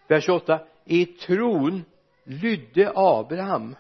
Vers 0.09 0.29
8 0.29 0.61
i 0.85 1.07
tron 1.07 1.85
lydde 2.25 2.93
Abraham 2.95 3.77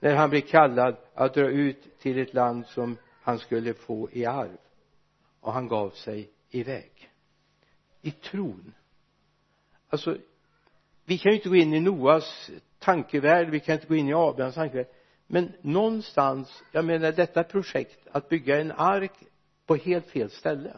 när 0.00 0.14
han 0.14 0.30
blev 0.30 0.40
kallad 0.40 0.96
att 1.14 1.34
dra 1.34 1.48
ut 1.48 1.98
till 1.98 2.18
ett 2.18 2.34
land 2.34 2.66
som 2.66 2.96
han 3.26 3.38
skulle 3.38 3.74
få 3.74 4.08
i 4.12 4.24
arv. 4.24 4.56
Och 5.40 5.52
han 5.52 5.68
gav 5.68 5.90
sig 5.90 6.30
iväg 6.50 7.10
i 8.02 8.10
tron. 8.10 8.74
Alltså 9.88 10.16
vi 11.04 11.18
kan 11.18 11.32
ju 11.32 11.36
inte 11.36 11.48
gå 11.48 11.56
in 11.56 11.74
i 11.74 11.80
Noas 11.80 12.50
tankevärld 12.78 13.50
vi 13.50 13.60
kan 13.60 13.74
inte 13.74 13.86
gå 13.86 13.94
in 13.94 14.08
i 14.08 14.14
Abrahams 14.14 14.54
tankevärld. 14.54 14.86
Men 15.26 15.52
någonstans 15.60 16.62
jag 16.72 16.84
menar 16.84 17.12
detta 17.12 17.44
projekt 17.44 18.06
att 18.12 18.28
bygga 18.28 18.60
en 18.60 18.72
ark 18.72 19.12
på 19.66 19.76
helt 19.76 20.06
fel 20.06 20.30
ställe. 20.30 20.76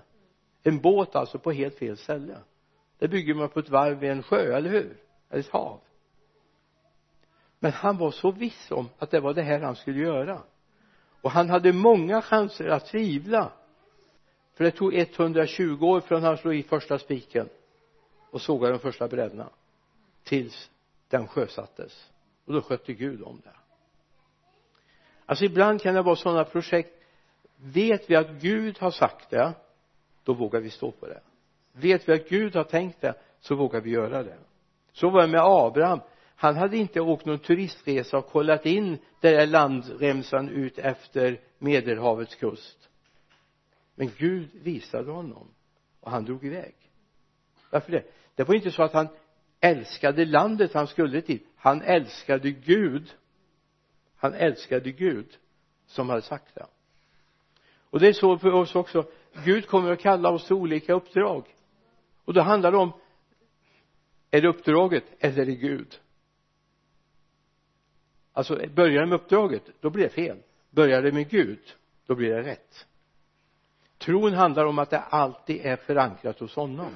En 0.63 0.81
båt 0.81 1.17
alltså 1.17 1.39
på 1.39 1.53
helt 1.53 1.79
fel 1.79 1.97
ställe. 1.97 2.39
Det 2.99 3.09
bygger 3.09 3.35
man 3.35 3.49
på 3.49 3.61
ett 3.61 3.71
varv 3.71 3.99
vid 3.99 4.11
en 4.11 4.23
sjö, 4.23 4.57
eller 4.57 4.71
hur? 4.71 4.97
Eller 5.31 5.41
ett 5.41 5.51
hav. 5.51 5.81
Men 7.59 7.73
han 7.73 7.99
var 7.99 8.11
så 8.11 8.31
viss 8.31 8.71
om 8.71 8.89
att 8.99 9.11
det 9.11 9.21
var 9.21 9.35
det 9.35 9.43
här 9.43 9.61
han 9.61 9.77
skulle 9.77 10.01
göra 10.01 10.43
och 11.29 11.33
han 11.33 11.51
hade 11.51 11.73
många 11.73 12.23
chanser 12.23 12.69
att 12.69 12.87
tvivla. 12.87 13.53
För 14.55 14.65
det 14.65 14.71
tog 14.71 14.95
120 14.95 15.79
år 15.81 16.01
från 16.01 16.23
han 16.23 16.37
slog 16.37 16.55
i 16.55 16.63
första 16.63 16.99
spiken. 16.99 17.49
Och 18.31 18.41
sågade 18.41 18.73
de 18.73 18.79
första 18.79 19.09
brädorna 19.09 19.49
tills 20.25 20.71
den 21.09 21.29
sjösattes. 21.29 22.11
Och 22.45 22.53
då 22.53 22.63
skötte 22.63 22.93
Gud 22.93 23.23
om 23.23 23.41
det. 23.45 23.57
Alltså 25.27 25.45
ibland 25.45 25.83
kan 25.83 25.95
det 25.95 26.03
vara 26.03 26.17
sådana 26.17 26.45
projekt. 26.45 27.03
Vet 27.57 28.11
vi 28.11 28.17
att 28.17 28.31
Gud 28.31 28.79
har 28.79 28.91
sagt 28.91 29.31
det 29.31 29.53
då 30.25 30.35
vågar 30.35 30.61
vi 30.61 30.71
stå 30.71 30.91
på 30.91 31.07
det. 31.07 31.21
Vet 31.73 32.09
vi 32.09 32.13
att 32.13 32.29
Gud 32.29 32.57
har 32.57 32.65
tänkt 32.65 33.01
det 33.01 33.15
så 33.41 33.55
vågar 33.55 33.81
vi 33.81 33.91
göra 33.91 34.23
det. 34.23 34.39
Så 34.93 35.11
var 35.11 35.21
det 35.21 35.29
med 35.29 35.41
Abraham 35.45 36.01
han 36.41 36.57
hade 36.57 36.77
inte 36.77 37.01
åkt 37.01 37.25
någon 37.25 37.39
turistresa 37.39 38.19
och 38.19 38.27
kollat 38.27 38.67
in 38.67 38.99
den 39.21 39.35
där 39.35 39.47
landremsan 39.47 40.49
ut 40.49 40.79
efter 40.79 41.41
medelhavets 41.59 42.35
kust. 42.35 42.89
Men 43.95 44.11
Gud 44.19 44.49
visade 44.53 45.11
honom 45.11 45.49
och 46.01 46.11
han 46.11 46.25
drog 46.25 46.45
iväg. 46.45 46.75
Varför 47.71 47.93
det? 47.93 48.03
Det 48.35 48.45
var 48.45 48.55
inte 48.55 48.71
så 48.71 48.83
att 48.83 48.93
han 48.93 49.09
älskade 49.61 50.25
landet 50.25 50.75
han 50.75 50.87
skulle 50.87 51.21
till. 51.21 51.41
Han 51.57 51.83
älskade 51.83 52.51
Gud. 52.51 53.15
Han 54.17 54.35
älskade 54.35 54.93
Gud 54.93 55.39
som 55.87 56.09
hade 56.09 56.23
sagt 56.23 56.55
det. 56.55 56.67
Och 57.91 58.01
det 58.01 58.09
är 58.09 58.13
så 58.13 58.39
för 58.39 58.53
oss 58.53 58.75
också. 58.75 59.11
Gud 59.45 59.67
kommer 59.67 59.93
att 59.93 60.01
kalla 60.01 60.31
oss 60.31 60.47
till 60.47 60.57
olika 60.57 60.95
uppdrag. 60.95 61.55
Och 62.25 62.35
då 62.35 62.41
handlar 62.41 62.73
det 62.73 62.79
om 62.79 62.93
är 64.31 64.43
det 64.43 64.49
uppdraget 64.49 65.05
eller 65.19 65.43
är 65.43 65.47
det 65.47 65.55
Gud? 65.55 66.01
Alltså 68.39 68.59
börjar 68.75 69.01
det 69.01 69.07
med 69.07 69.17
uppdraget 69.17 69.63
då 69.81 69.91
blir 69.91 70.05
det 70.05 70.11
fel. 70.11 70.39
Börjar 70.71 71.03
det 71.03 71.13
med 71.13 71.29
Gud 71.31 71.59
då 72.07 72.15
blir 72.15 72.31
det 72.31 72.43
rätt. 72.43 72.87
Tron 73.99 74.33
handlar 74.33 74.65
om 74.65 74.79
att 74.79 74.91
det 74.91 74.99
alltid 74.99 75.61
är 75.67 75.77
förankrat 75.77 76.41
hos 76.41 76.55
honom. 76.55 76.93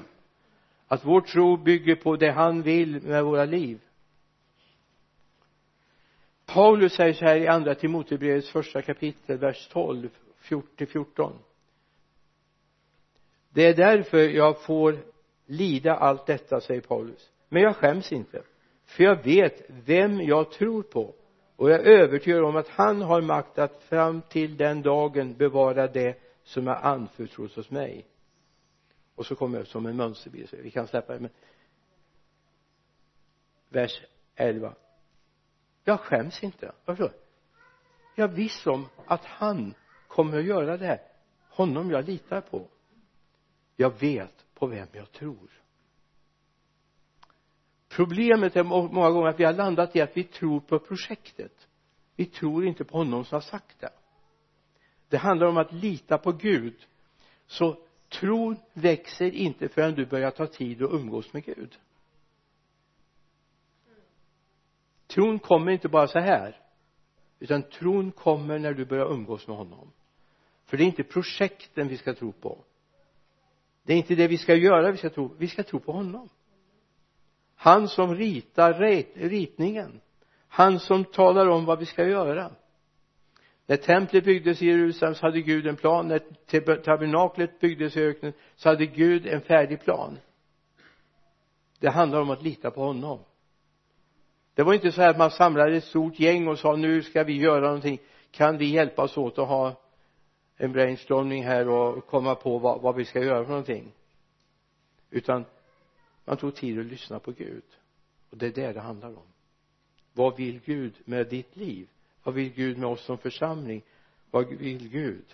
Att 0.88 1.04
vår 1.04 1.20
tro 1.20 1.56
bygger 1.56 1.96
på 1.96 2.16
det 2.16 2.30
han 2.30 2.62
vill 2.62 3.02
med 3.02 3.24
våra 3.24 3.44
liv. 3.44 3.80
Paulus 6.46 6.92
säger 6.92 7.14
så 7.14 7.24
här 7.24 7.36
i 7.36 7.48
andra 7.48 7.74
Timotebrevets 7.74 8.50
första 8.50 8.82
kapitel 8.82 9.38
vers 9.38 9.68
12 9.68 10.08
14 10.38 10.86
14 10.86 11.38
det 13.48 13.66
är 13.66 13.74
därför 13.74 14.18
jag 14.18 14.62
får 14.62 14.98
lida 15.46 15.94
allt 15.96 16.26
detta 16.26 16.60
säger 16.60 16.80
Paulus. 16.80 17.30
Men 17.48 17.62
jag 17.62 17.76
skäms 17.76 18.12
inte 18.12 18.42
för 18.84 19.04
jag 19.04 19.24
vet 19.24 19.62
vem 19.68 20.20
jag 20.20 20.50
tror 20.50 20.82
på 20.82 21.14
och 21.56 21.70
jag 21.70 21.80
är 21.80 21.84
övertygad 21.84 22.44
om 22.44 22.56
att 22.56 22.68
han 22.68 23.02
har 23.02 23.20
makt 23.20 23.58
att 23.58 23.82
fram 23.82 24.22
till 24.22 24.56
den 24.56 24.82
dagen 24.82 25.34
bevara 25.34 25.88
det 25.88 26.18
som 26.42 26.68
är 26.68 26.74
anförtrott 26.74 27.54
hos 27.54 27.70
mig. 27.70 28.06
Och 29.14 29.26
så 29.26 29.34
kommer 29.34 29.58
jag 29.58 29.66
som 29.66 29.86
en 29.86 29.96
mönsterbild 29.96 30.48
vi 30.62 30.70
kan 30.70 30.86
släppa 30.86 31.12
det 31.12 31.20
men 31.20 31.30
vers 33.68 34.02
11 34.34 34.74
jag 35.84 36.00
skäms 36.00 36.42
inte. 36.42 36.72
Varför? 36.84 37.12
Jag 38.14 38.30
är 38.30 38.34
viss 38.34 38.66
om 38.66 38.88
att 39.06 39.24
han 39.24 39.74
kommer 40.08 40.38
att 40.38 40.44
göra 40.44 40.76
det 40.76 40.86
här. 40.86 41.00
Honom 41.48 41.90
jag 41.90 42.04
litar 42.04 42.40
på. 42.40 42.68
Jag 43.76 44.00
vet 44.00 44.46
på 44.54 44.66
vem 44.66 44.88
jag 44.92 45.12
tror 45.12 45.61
problemet 47.96 48.56
är 48.56 48.62
många 48.64 49.10
gånger 49.10 49.28
att 49.28 49.40
vi 49.40 49.44
har 49.44 49.52
landat 49.52 49.96
i 49.96 50.00
att 50.00 50.16
vi 50.16 50.24
tror 50.24 50.60
på 50.60 50.78
projektet. 50.78 51.68
Vi 52.16 52.24
tror 52.24 52.66
inte 52.66 52.84
på 52.84 52.98
honom 52.98 53.24
som 53.24 53.36
har 53.36 53.40
sagt 53.40 53.80
det. 53.80 53.92
Det 55.08 55.16
handlar 55.16 55.46
om 55.46 55.56
att 55.56 55.72
lita 55.72 56.18
på 56.18 56.32
Gud. 56.32 56.86
Så 57.46 57.78
tron 58.08 58.56
växer 58.72 59.30
inte 59.34 59.68
förrän 59.68 59.94
du 59.94 60.06
börjar 60.06 60.30
ta 60.30 60.46
tid 60.46 60.82
och 60.82 60.94
umgås 60.94 61.32
med 61.32 61.44
Gud. 61.44 61.78
Tron 65.06 65.38
kommer 65.38 65.72
inte 65.72 65.88
bara 65.88 66.08
så 66.08 66.18
här 66.18 66.58
utan 67.38 67.62
tron 67.62 68.12
kommer 68.12 68.58
när 68.58 68.74
du 68.74 68.84
börjar 68.84 69.12
umgås 69.12 69.48
med 69.48 69.56
honom. 69.56 69.92
För 70.64 70.76
det 70.76 70.84
är 70.84 70.86
inte 70.86 71.04
projekten 71.04 71.88
vi 71.88 71.96
ska 71.96 72.14
tro 72.14 72.32
på. 72.32 72.64
Det 73.82 73.92
är 73.92 73.96
inte 73.96 74.14
det 74.14 74.28
vi 74.28 74.38
ska 74.38 74.54
göra 74.54 74.90
vi 74.90 74.98
ska 74.98 75.10
tro. 75.10 75.34
Vi 75.38 75.48
ska 75.48 75.62
tro 75.62 75.80
på 75.80 75.92
honom 75.92 76.28
han 77.62 77.88
som 77.88 78.14
ritar 78.14 78.74
ritningen. 79.14 80.00
Han 80.48 80.78
som 80.78 81.04
talar 81.04 81.46
om 81.46 81.64
vad 81.64 81.78
vi 81.78 81.86
ska 81.86 82.06
göra. 82.06 82.50
När 83.66 83.76
templet 83.76 84.24
byggdes 84.24 84.62
i 84.62 84.66
Jerusalem 84.66 85.14
så 85.14 85.26
hade 85.26 85.40
Gud 85.40 85.66
en 85.66 85.76
plan. 85.76 86.08
När 86.08 86.76
tabernaklet 86.76 87.60
byggdes 87.60 87.96
i 87.96 88.00
öknen 88.00 88.32
så 88.56 88.68
hade 88.68 88.86
Gud 88.86 89.26
en 89.26 89.40
färdig 89.40 89.80
plan. 89.80 90.18
Det 91.78 91.88
handlar 91.88 92.20
om 92.20 92.30
att 92.30 92.42
lita 92.42 92.70
på 92.70 92.82
honom. 92.82 93.18
Det 94.54 94.62
var 94.62 94.74
inte 94.74 94.92
så 94.92 95.00
här 95.00 95.10
att 95.10 95.18
man 95.18 95.30
samlade 95.30 95.76
ett 95.76 95.84
stort 95.84 96.20
gäng 96.20 96.48
och 96.48 96.58
sa 96.58 96.76
nu 96.76 97.02
ska 97.02 97.24
vi 97.24 97.36
göra 97.36 97.66
någonting. 97.66 97.98
Kan 98.30 98.58
vi 98.58 98.66
hjälpas 98.66 99.16
åt 99.16 99.38
att 99.38 99.48
ha 99.48 99.80
en 100.56 100.72
brainstorming 100.72 101.44
här 101.44 101.68
och 101.68 102.06
komma 102.06 102.34
på 102.34 102.58
vad, 102.58 102.80
vad 102.80 102.96
vi 102.96 103.04
ska 103.04 103.22
göra 103.24 103.44
för 103.44 103.50
någonting? 103.50 103.92
Utan 105.10 105.44
man 106.24 106.36
tog 106.36 106.54
tid 106.54 106.78
att 106.78 106.86
lyssna 106.86 107.18
på 107.18 107.32
Gud. 107.32 107.64
Och 108.30 108.36
det 108.36 108.46
är 108.46 108.52
det 108.52 108.72
det 108.72 108.80
handlar 108.80 109.08
om. 109.08 109.26
Vad 110.12 110.36
vill 110.36 110.60
Gud 110.64 110.94
med 111.04 111.28
ditt 111.28 111.56
liv? 111.56 111.88
Vad 112.22 112.34
vill 112.34 112.52
Gud 112.52 112.78
med 112.78 112.88
oss 112.88 113.04
som 113.04 113.18
församling? 113.18 113.82
Vad 114.30 114.48
vill 114.48 114.88
Gud? 114.88 115.24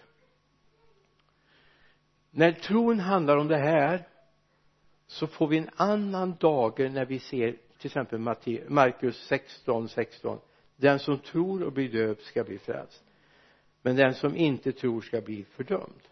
När 2.31 2.53
tron 2.53 3.01
handlar 3.01 3.37
om 3.37 3.49
det 3.49 3.57
här 3.57 4.09
så 5.07 5.27
får 5.27 5.47
vi 5.47 5.59
en 5.59 5.71
annan 5.77 6.35
dager 6.41 6.89
när 6.89 7.05
vi 7.05 7.19
ser 7.19 7.53
till 7.79 7.87
exempel 7.87 8.19
Markus 8.69 9.27
16, 9.27 9.89
16 9.89 10.39
den 10.77 10.99
som 10.99 11.19
tror 11.19 11.63
och 11.63 11.73
blir 11.73 11.89
döpt 11.89 12.23
ska 12.23 12.45
bli 12.45 12.59
frälst. 12.59 13.05
Men 13.83 13.97
den 13.97 14.15
som 14.15 14.37
inte 14.37 14.73
tror 14.73 15.01
ska 15.01 15.21
bli 15.21 15.45
fördömd. 15.45 16.03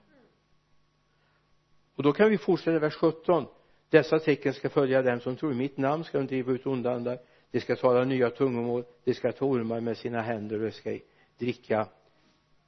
Och 1.95 2.03
då 2.03 2.13
kan 2.13 2.31
vi 2.31 2.39
fortsätta 2.39 2.79
vers 2.79 2.95
17 2.95 3.47
dessa 3.91 4.19
tecken 4.19 4.55
ska 4.55 4.69
följa 4.69 5.03
dem 5.03 5.21
som 5.21 5.37
tror. 5.37 5.53
I 5.53 5.55
mitt 5.55 5.77
namn 5.77 6.05
ska 6.05 6.19
de 6.19 6.27
driva 6.27 6.53
ut 6.53 6.67
onda 6.67 6.93
andar 6.93 7.19
de 7.51 7.61
ska 7.61 7.77
tala 7.77 8.05
nya 8.05 8.31
tungomål. 8.31 8.85
De 9.05 9.15
ska 9.15 9.33
ta 9.33 9.45
ormar 9.45 9.81
med 9.81 9.97
sina 9.97 10.21
händer 10.21 10.57
och 10.57 10.65
de 10.65 10.73
ska 10.73 10.99
dricka 11.39 11.89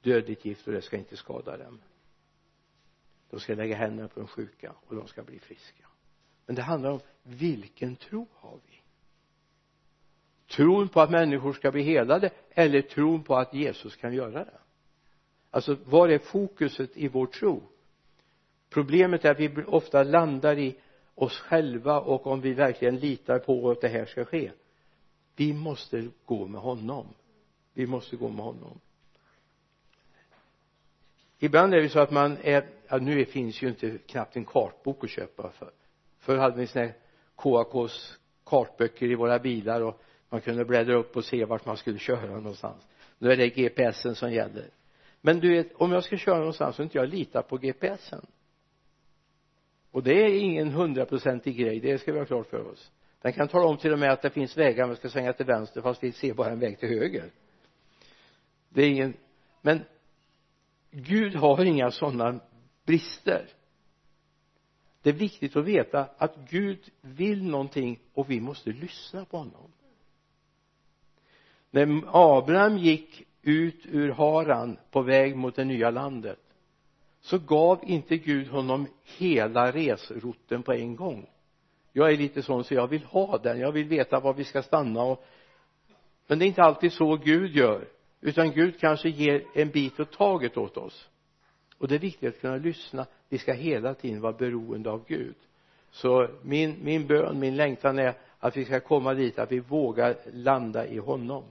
dödligt 0.01 0.45
gift 0.45 0.67
och 0.67 0.73
det 0.73 0.81
ska 0.81 0.97
inte 0.97 1.17
skada 1.17 1.57
dem. 1.57 1.81
De 3.29 3.39
ska 3.39 3.53
lägga 3.53 3.75
händerna 3.75 4.07
på 4.07 4.19
de 4.19 4.27
sjuka 4.27 4.73
och 4.85 4.95
de 4.95 5.07
ska 5.07 5.23
bli 5.23 5.39
friska. 5.39 5.85
Men 6.45 6.55
det 6.55 6.61
handlar 6.61 6.91
om 6.91 6.99
vilken 7.23 7.95
tro 7.95 8.27
har 8.33 8.59
vi? 8.67 8.81
Tron 10.55 10.89
på 10.89 11.01
att 11.01 11.11
människor 11.11 11.53
ska 11.53 11.71
bli 11.71 11.81
helade 11.81 12.29
eller 12.49 12.81
tron 12.81 13.23
på 13.23 13.35
att 13.35 13.53
Jesus 13.53 13.95
kan 13.95 14.13
göra 14.13 14.45
det? 14.45 14.59
Alltså 15.51 15.77
var 15.85 16.09
är 16.09 16.19
fokuset 16.19 16.97
i 16.97 17.07
vår 17.07 17.25
tro? 17.25 17.63
Problemet 18.69 19.25
är 19.25 19.31
att 19.31 19.39
vi 19.39 19.63
ofta 19.67 20.03
landar 20.03 20.57
i 20.57 20.75
oss 21.21 21.39
själva 21.39 21.99
och 21.99 22.27
om 22.27 22.41
vi 22.41 22.53
verkligen 22.53 22.97
litar 22.97 23.39
på 23.39 23.71
att 23.71 23.81
det 23.81 23.87
här 23.87 24.05
ska 24.05 24.25
ske. 24.25 24.51
Vi 25.35 25.53
måste 25.53 26.07
gå 26.25 26.47
med 26.47 26.61
honom. 26.61 27.07
Vi 27.73 27.87
måste 27.87 28.15
gå 28.15 28.29
med 28.29 28.45
honom. 28.45 28.79
Ibland 31.39 31.73
är 31.73 31.81
det 31.81 31.89
så 31.89 31.99
att 31.99 32.11
man 32.11 32.37
är 32.41 32.65
ja, 32.87 32.97
nu 32.97 33.25
finns 33.25 33.61
ju 33.61 33.67
inte 33.67 33.97
knappt 33.97 34.35
en 34.35 34.45
kartbok 34.45 35.03
att 35.03 35.09
köpa 35.09 35.51
för. 35.51 35.71
Förr 36.19 36.37
hade 36.37 36.57
vi 36.57 36.67
sådana 36.67 36.87
här 36.87 36.95
KAKs 37.35 38.17
kartböcker 38.43 39.11
i 39.11 39.15
våra 39.15 39.39
bilar 39.39 39.81
och 39.81 40.01
man 40.29 40.41
kunde 40.41 40.65
bläddra 40.65 40.95
upp 40.95 41.17
och 41.17 41.25
se 41.25 41.45
vart 41.45 41.65
man 41.65 41.77
skulle 41.77 41.99
köra 41.99 42.35
någonstans. 42.35 42.87
Nu 43.17 43.31
är 43.31 43.37
det 43.37 43.49
GPSen 43.49 44.15
som 44.15 44.31
gäller. 44.31 44.69
Men 45.21 45.39
du 45.39 45.49
vet 45.49 45.73
om 45.73 45.91
jag 45.91 46.03
ska 46.03 46.17
köra 46.17 46.37
någonstans 46.37 46.75
så 46.75 46.83
inte 46.83 46.97
jag 46.97 47.09
litar 47.09 47.41
på 47.41 47.57
GPSen 47.57 48.25
och 49.91 50.03
det 50.03 50.23
är 50.25 50.39
ingen 50.39 50.71
hundraprocentig 50.71 51.57
grej 51.57 51.79
det 51.79 51.97
ska 51.97 52.13
vi 52.13 52.19
ha 52.19 52.25
klart 52.25 52.49
för 52.49 52.71
oss. 52.71 52.91
Den 53.21 53.33
kan 53.33 53.47
tala 53.47 53.65
om 53.65 53.77
till 53.77 53.93
och 53.93 53.99
med 53.99 54.11
att 54.11 54.21
det 54.21 54.29
finns 54.29 54.57
vägar 54.57 54.87
man 54.87 54.95
ska 54.95 55.09
svänga 55.09 55.33
till 55.33 55.45
vänster 55.45 55.81
fast 55.81 56.03
vi 56.03 56.11
ser 56.11 56.33
bara 56.33 56.51
en 56.51 56.59
väg 56.59 56.79
till 56.79 56.89
höger. 56.89 57.31
Det 58.69 58.81
är 58.81 58.89
ingen 58.89 59.13
men 59.61 59.83
Gud 60.91 61.35
har 61.35 61.65
inga 61.65 61.91
sådana 61.91 62.39
brister. 62.85 63.47
Det 65.01 65.09
är 65.09 65.13
viktigt 65.13 65.55
att 65.55 65.65
veta 65.65 66.09
att 66.17 66.35
Gud 66.49 66.89
vill 67.01 67.43
någonting 67.43 67.99
och 68.13 68.29
vi 68.29 68.41
måste 68.41 68.69
lyssna 68.69 69.25
på 69.25 69.37
honom. 69.37 69.71
När 71.71 72.03
Abraham 72.07 72.77
gick 72.77 73.27
ut 73.41 73.85
ur 73.85 74.09
Haran 74.09 74.77
på 74.91 75.01
väg 75.01 75.35
mot 75.35 75.55
det 75.55 75.65
nya 75.65 75.89
landet 75.89 76.39
så 77.21 77.37
gav 77.37 77.79
inte 77.83 78.17
Gud 78.17 78.47
honom 78.47 78.87
hela 79.17 79.71
resrutten 79.71 80.63
på 80.63 80.73
en 80.73 80.95
gång. 80.95 81.29
Jag 81.93 82.11
är 82.11 82.17
lite 82.17 82.41
sån 82.41 82.63
så 82.63 82.73
jag 82.73 82.87
vill 82.87 83.03
ha 83.03 83.37
den. 83.37 83.59
Jag 83.59 83.71
vill 83.71 83.87
veta 83.87 84.19
var 84.19 84.33
vi 84.33 84.43
ska 84.43 84.63
stanna 84.63 85.03
och 85.03 85.25
men 86.29 86.39
det 86.39 86.45
är 86.45 86.47
inte 86.47 86.63
alltid 86.63 86.93
så 86.93 87.15
Gud 87.15 87.55
gör. 87.55 87.87
Utan 88.21 88.51
Gud 88.51 88.79
kanske 88.79 89.09
ger 89.09 89.43
en 89.53 89.69
bit 89.69 89.99
åt 89.99 90.11
taget 90.11 90.57
åt 90.57 90.77
oss. 90.77 91.09
Och 91.77 91.87
det 91.87 91.95
är 91.95 91.99
viktigt 91.99 92.35
att 92.35 92.41
kunna 92.41 92.57
lyssna. 92.57 93.05
Vi 93.29 93.37
ska 93.37 93.53
hela 93.53 93.93
tiden 93.93 94.21
vara 94.21 94.33
beroende 94.33 94.89
av 94.91 95.05
Gud. 95.07 95.35
Så 95.91 96.27
min, 96.41 96.75
min 96.83 97.07
bön, 97.07 97.39
min 97.39 97.55
längtan 97.55 97.99
är 97.99 98.13
att 98.39 98.57
vi 98.57 98.65
ska 98.65 98.79
komma 98.79 99.13
dit 99.13 99.39
att 99.39 99.51
vi 99.51 99.59
vågar 99.59 100.15
landa 100.33 100.87
i 100.87 100.97
honom. 100.97 101.43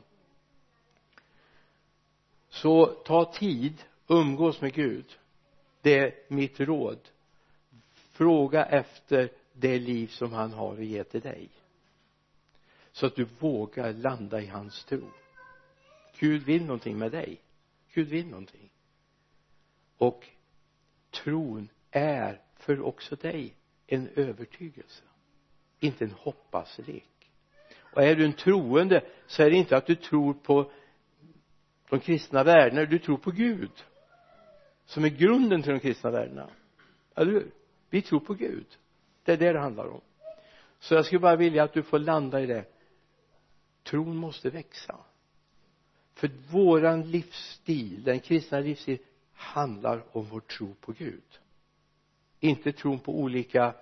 Så 2.48 2.86
ta 2.86 3.32
tid 3.32 3.74
umgås 4.08 4.60
med 4.60 4.72
Gud 4.72 5.04
det 5.82 5.98
är 5.98 6.14
mitt 6.28 6.60
råd. 6.60 6.98
Fråga 7.94 8.64
efter 8.64 9.30
det 9.52 9.78
liv 9.78 10.06
som 10.06 10.32
han 10.32 10.52
har 10.52 10.72
att 10.72 10.84
ge 10.84 11.04
till 11.04 11.20
dig. 11.20 11.48
Så 12.92 13.06
att 13.06 13.16
du 13.16 13.24
vågar 13.38 13.92
landa 13.92 14.40
i 14.40 14.46
hans 14.46 14.84
tro. 14.84 15.10
Gud 16.18 16.42
vill 16.42 16.64
någonting 16.64 16.98
med 16.98 17.12
dig. 17.12 17.40
Gud 17.92 18.08
vill 18.08 18.26
någonting. 18.26 18.70
Och 19.98 20.26
tron 21.10 21.68
är 21.90 22.40
för 22.56 22.80
också 22.80 23.16
dig 23.16 23.54
en 23.86 24.08
övertygelse. 24.08 25.02
Inte 25.80 26.04
en 26.04 26.10
hoppaslek. 26.10 27.30
Och 27.78 28.02
är 28.02 28.16
du 28.16 28.24
en 28.24 28.32
troende 28.32 29.04
så 29.26 29.42
är 29.42 29.50
det 29.50 29.56
inte 29.56 29.76
att 29.76 29.86
du 29.86 29.94
tror 29.94 30.34
på 30.34 30.70
de 31.88 32.00
kristna 32.00 32.44
värdena 32.44 32.84
du 32.84 32.98
tror 32.98 33.16
på 33.16 33.30
Gud 33.30 33.84
som 34.88 35.04
är 35.04 35.08
grunden 35.08 35.62
till 35.62 35.72
de 35.72 35.80
kristna 35.80 36.10
värdena. 36.10 36.50
Eller 37.14 37.32
hur? 37.32 37.50
Vi 37.90 38.02
tror 38.02 38.20
på 38.20 38.34
Gud. 38.34 38.66
Det 39.22 39.32
är 39.32 39.36
det 39.36 39.52
det 39.52 39.58
handlar 39.58 39.86
om. 39.86 40.00
Så 40.78 40.94
jag 40.94 41.06
skulle 41.06 41.18
bara 41.18 41.36
vilja 41.36 41.62
att 41.62 41.72
du 41.72 41.82
får 41.82 41.98
landa 41.98 42.40
i 42.40 42.46
det. 42.46 42.64
Tron 43.82 44.16
måste 44.16 44.50
växa. 44.50 44.96
För 46.14 46.30
våran 46.50 47.10
livsstil 47.10 48.02
den 48.04 48.20
kristna 48.20 48.60
livsstilen, 48.60 49.02
handlar 49.32 50.16
om 50.16 50.24
vår 50.24 50.40
tro 50.40 50.74
på 50.74 50.92
Gud. 50.92 51.38
Inte 52.40 52.72
tron 52.72 52.98
på 52.98 53.20
olika 53.20 53.74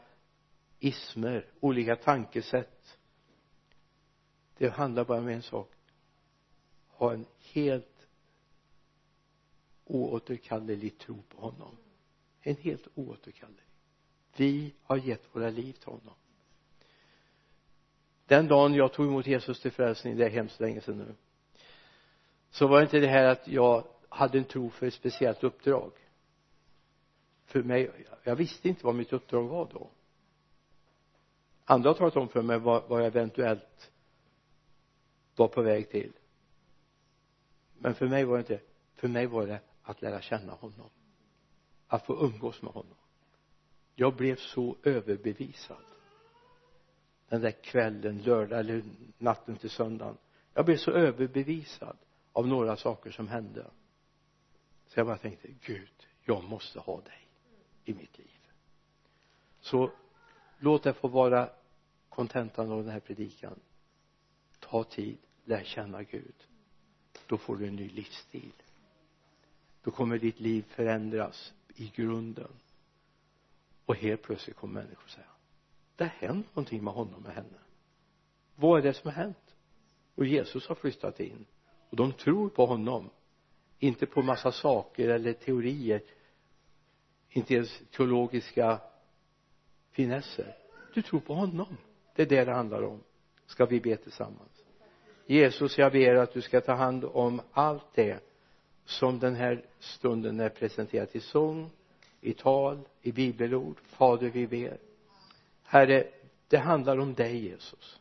ismer 0.79 1.47
olika 1.61 1.97
tankesätt. 1.97 2.99
Det 4.59 4.69
handlar 4.69 5.05
bara 5.05 5.19
om 5.19 5.29
en 5.29 5.43
sak. 5.43 5.73
Ha 6.89 7.13
en 7.13 7.27
helt 7.53 7.96
oåterkallelig 9.87 10.99
tro 10.99 11.23
på 11.23 11.41
honom. 11.41 11.77
En 12.41 12.57
helt 12.57 12.89
oåterkallelig. 12.95 13.65
Vi 14.37 14.75
har 14.83 14.97
gett 14.97 15.23
våra 15.33 15.51
liv 15.51 15.73
till 15.73 15.89
honom. 15.89 16.15
Den 18.27 18.49
dagen 18.49 18.75
jag 18.75 18.93
tog 18.93 19.07
emot 19.07 19.27
Jesus 19.27 19.61
till 19.61 19.71
frälsning 19.71 20.17
det 20.17 20.25
är 20.25 20.31
hemskt 20.31 20.61
länge 20.61 20.81
sedan 20.81 20.99
nu 20.99 21.15
så 22.51 22.67
var 22.67 22.79
det 22.79 22.83
inte 22.83 22.99
det 22.99 23.07
här 23.07 23.25
att 23.25 23.49
jag 23.49 23.85
hade 24.09 24.39
en 24.39 24.45
tro 24.45 24.71
för 24.71 24.87
ett 24.87 24.95
speciellt 24.95 25.45
uppdrag. 25.45 25.93
För 27.45 27.63
mig 27.63 28.07
jag 28.25 28.37
visste 28.37 28.69
inte 28.69 28.87
vad 28.87 28.95
mitt 28.95 29.13
uppdrag 29.13 29.49
var 29.49 29.69
då. 29.73 29.91
Andra 31.65 31.91
har 31.91 31.95
talat 31.95 32.17
om 32.17 32.29
för 32.29 32.43
mig 32.43 32.59
vad, 32.59 32.89
vad 32.89 33.01
jag 33.01 33.07
eventuellt 33.07 33.91
var 35.37 35.49
på 35.49 35.63
väg 35.63 35.91
till. 35.91 36.13
Men 37.79 37.95
för 37.95 38.07
mig 38.07 38.25
var 38.25 38.37
det 38.37 38.41
inte 38.41 38.61
för 38.95 39.09
mig 39.09 39.27
var 39.27 39.47
det 39.47 39.61
att 39.87 40.03
lära 40.03 40.21
känna 40.21 40.53
honom. 40.53 40.91
Att 41.87 42.07
få 42.07 42.25
umgås 42.25 42.63
med 42.63 42.73
honom. 42.73 42.97
Jag 43.95 44.17
blev 44.17 44.37
så 44.37 44.77
överbevisad. 44.83 45.85
Den 47.29 47.41
där 47.41 47.51
kvällen 47.51 48.23
lördag 48.23 48.61
eller 48.61 48.83
natten 49.19 49.57
till 49.57 49.71
söndagen. 49.71 50.17
Jag 50.55 50.65
blev 50.65 50.77
så 50.77 50.91
överbevisad 50.91 51.97
av 52.33 52.47
några 52.47 52.77
saker 52.77 53.11
som 53.11 53.29
hände. 53.29 53.71
Så 54.87 55.01
jag 55.01 55.07
bara 55.07 55.19
tänkte 55.19 55.49
Gud 55.61 56.07
jag 56.25 56.45
måste 56.45 56.81
ha 56.81 57.01
dig 57.01 57.29
i 57.85 57.95
mitt 57.95 58.19
liv. 58.19 58.41
Så 59.61 59.91
låt 60.59 60.83
det 60.83 60.95
få 60.95 61.09
vara 61.09 61.51
kontentan 62.09 62.73
av 62.73 62.83
den 62.83 62.93
här 62.93 63.01
predikan. 63.01 63.61
Ta 64.61 64.85
tid 64.85 65.19
lär 65.45 65.65
känna 65.65 66.03
Gud. 66.03 66.35
Då 67.27 67.39
får 67.39 67.57
du 67.57 67.67
en 67.67 67.77
ny 67.77 67.89
livsstil 67.89 68.53
då 69.87 69.93
kommer 69.93 70.19
ditt 70.19 70.41
liv 70.41 70.65
förändras 70.69 71.55
i 71.75 71.93
grunden. 71.97 72.53
Och 73.85 73.97
helt 73.97 74.23
plötsligt 74.23 74.57
kommer 74.57 74.83
människor 74.83 75.09
säga 75.09 75.27
det 75.97 76.05
har 76.05 76.29
hänt 76.29 76.47
någonting 76.57 76.85
med 76.85 76.95
honom 76.95 77.25
och 77.27 77.33
henne. 77.33 77.59
Vad 78.57 78.79
är 78.79 78.83
det 78.83 78.95
som 78.95 79.11
har 79.11 79.17
hänt? 79.17 79.57
Och 80.15 80.27
Jesus 80.27 80.69
har 80.69 80.75
flyttat 80.75 81.21
in. 81.21 81.47
Och 81.91 81.97
de 81.97 82.13
tror 82.13 82.49
på 82.49 82.67
honom. 82.67 83.11
Inte 83.79 84.07
på 84.07 84.23
massa 84.23 84.53
saker 84.53 85.09
eller 85.09 85.33
teorier. 85.33 86.03
Inte 87.29 87.55
ens 87.55 87.83
teologiska 87.91 88.81
finesser. 89.91 90.57
Du 90.95 91.03
tror 91.03 91.21
på 91.21 91.35
honom. 91.35 91.77
Det 92.15 92.23
är 92.23 92.27
det 92.27 92.45
det 92.45 92.55
handlar 92.55 92.83
om. 92.83 93.01
Ska 93.47 93.67
vi 93.67 93.81
be 93.81 93.97
tillsammans? 93.97 94.65
Jesus 95.27 95.79
jag 95.79 95.93
ber 95.93 96.15
att 96.15 96.33
du 96.33 96.43
ska 96.43 96.61
ta 96.61 96.75
hand 96.75 97.05
om 97.05 97.41
allt 97.53 97.95
det 97.95 98.26
som 98.87 99.19
den 99.19 99.35
här 99.35 99.65
stunden 99.79 100.41
är 100.41 100.49
presenterad 100.49 101.09
i 101.13 101.21
sång 101.21 101.71
i 102.21 102.33
tal, 102.33 102.81
i 103.03 103.13
bibelord 103.13 103.81
fader 103.81 104.31
vi 104.31 104.47
ber. 104.47 104.79
Herre 105.63 106.07
det 106.49 106.59
handlar 106.59 106.99
om 106.99 107.15
dig 107.15 107.49
Jesus. 107.49 108.01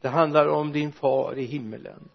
Det 0.00 0.08
handlar 0.08 0.46
om 0.46 0.72
din 0.72 0.92
far 0.92 1.38
i 1.38 1.44
himmelen. 1.44 2.08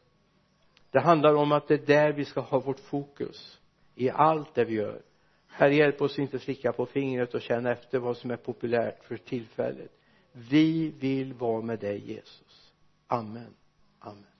Det 0.91 0.99
handlar 0.99 1.35
om 1.35 1.51
att 1.51 1.67
det 1.67 1.73
är 1.73 1.85
där 1.85 2.13
vi 2.13 2.25
ska 2.25 2.41
ha 2.41 2.59
vårt 2.59 2.79
fokus 2.79 3.59
i 3.95 4.09
allt 4.09 4.55
det 4.55 4.65
vi 4.65 4.73
gör. 4.73 5.01
Herre 5.47 5.75
hjälp 5.75 6.01
oss 6.01 6.19
inte 6.19 6.39
slicka 6.39 6.73
på 6.73 6.85
fingret 6.85 7.33
och 7.33 7.41
känna 7.41 7.71
efter 7.71 7.99
vad 7.99 8.17
som 8.17 8.31
är 8.31 8.37
populärt 8.37 9.03
för 9.03 9.17
tillfället. 9.17 9.91
Vi 10.31 10.89
vill 10.89 11.33
vara 11.33 11.61
med 11.61 11.79
dig 11.79 12.11
Jesus. 12.11 12.73
Amen. 13.07 13.53
Amen. 13.99 14.36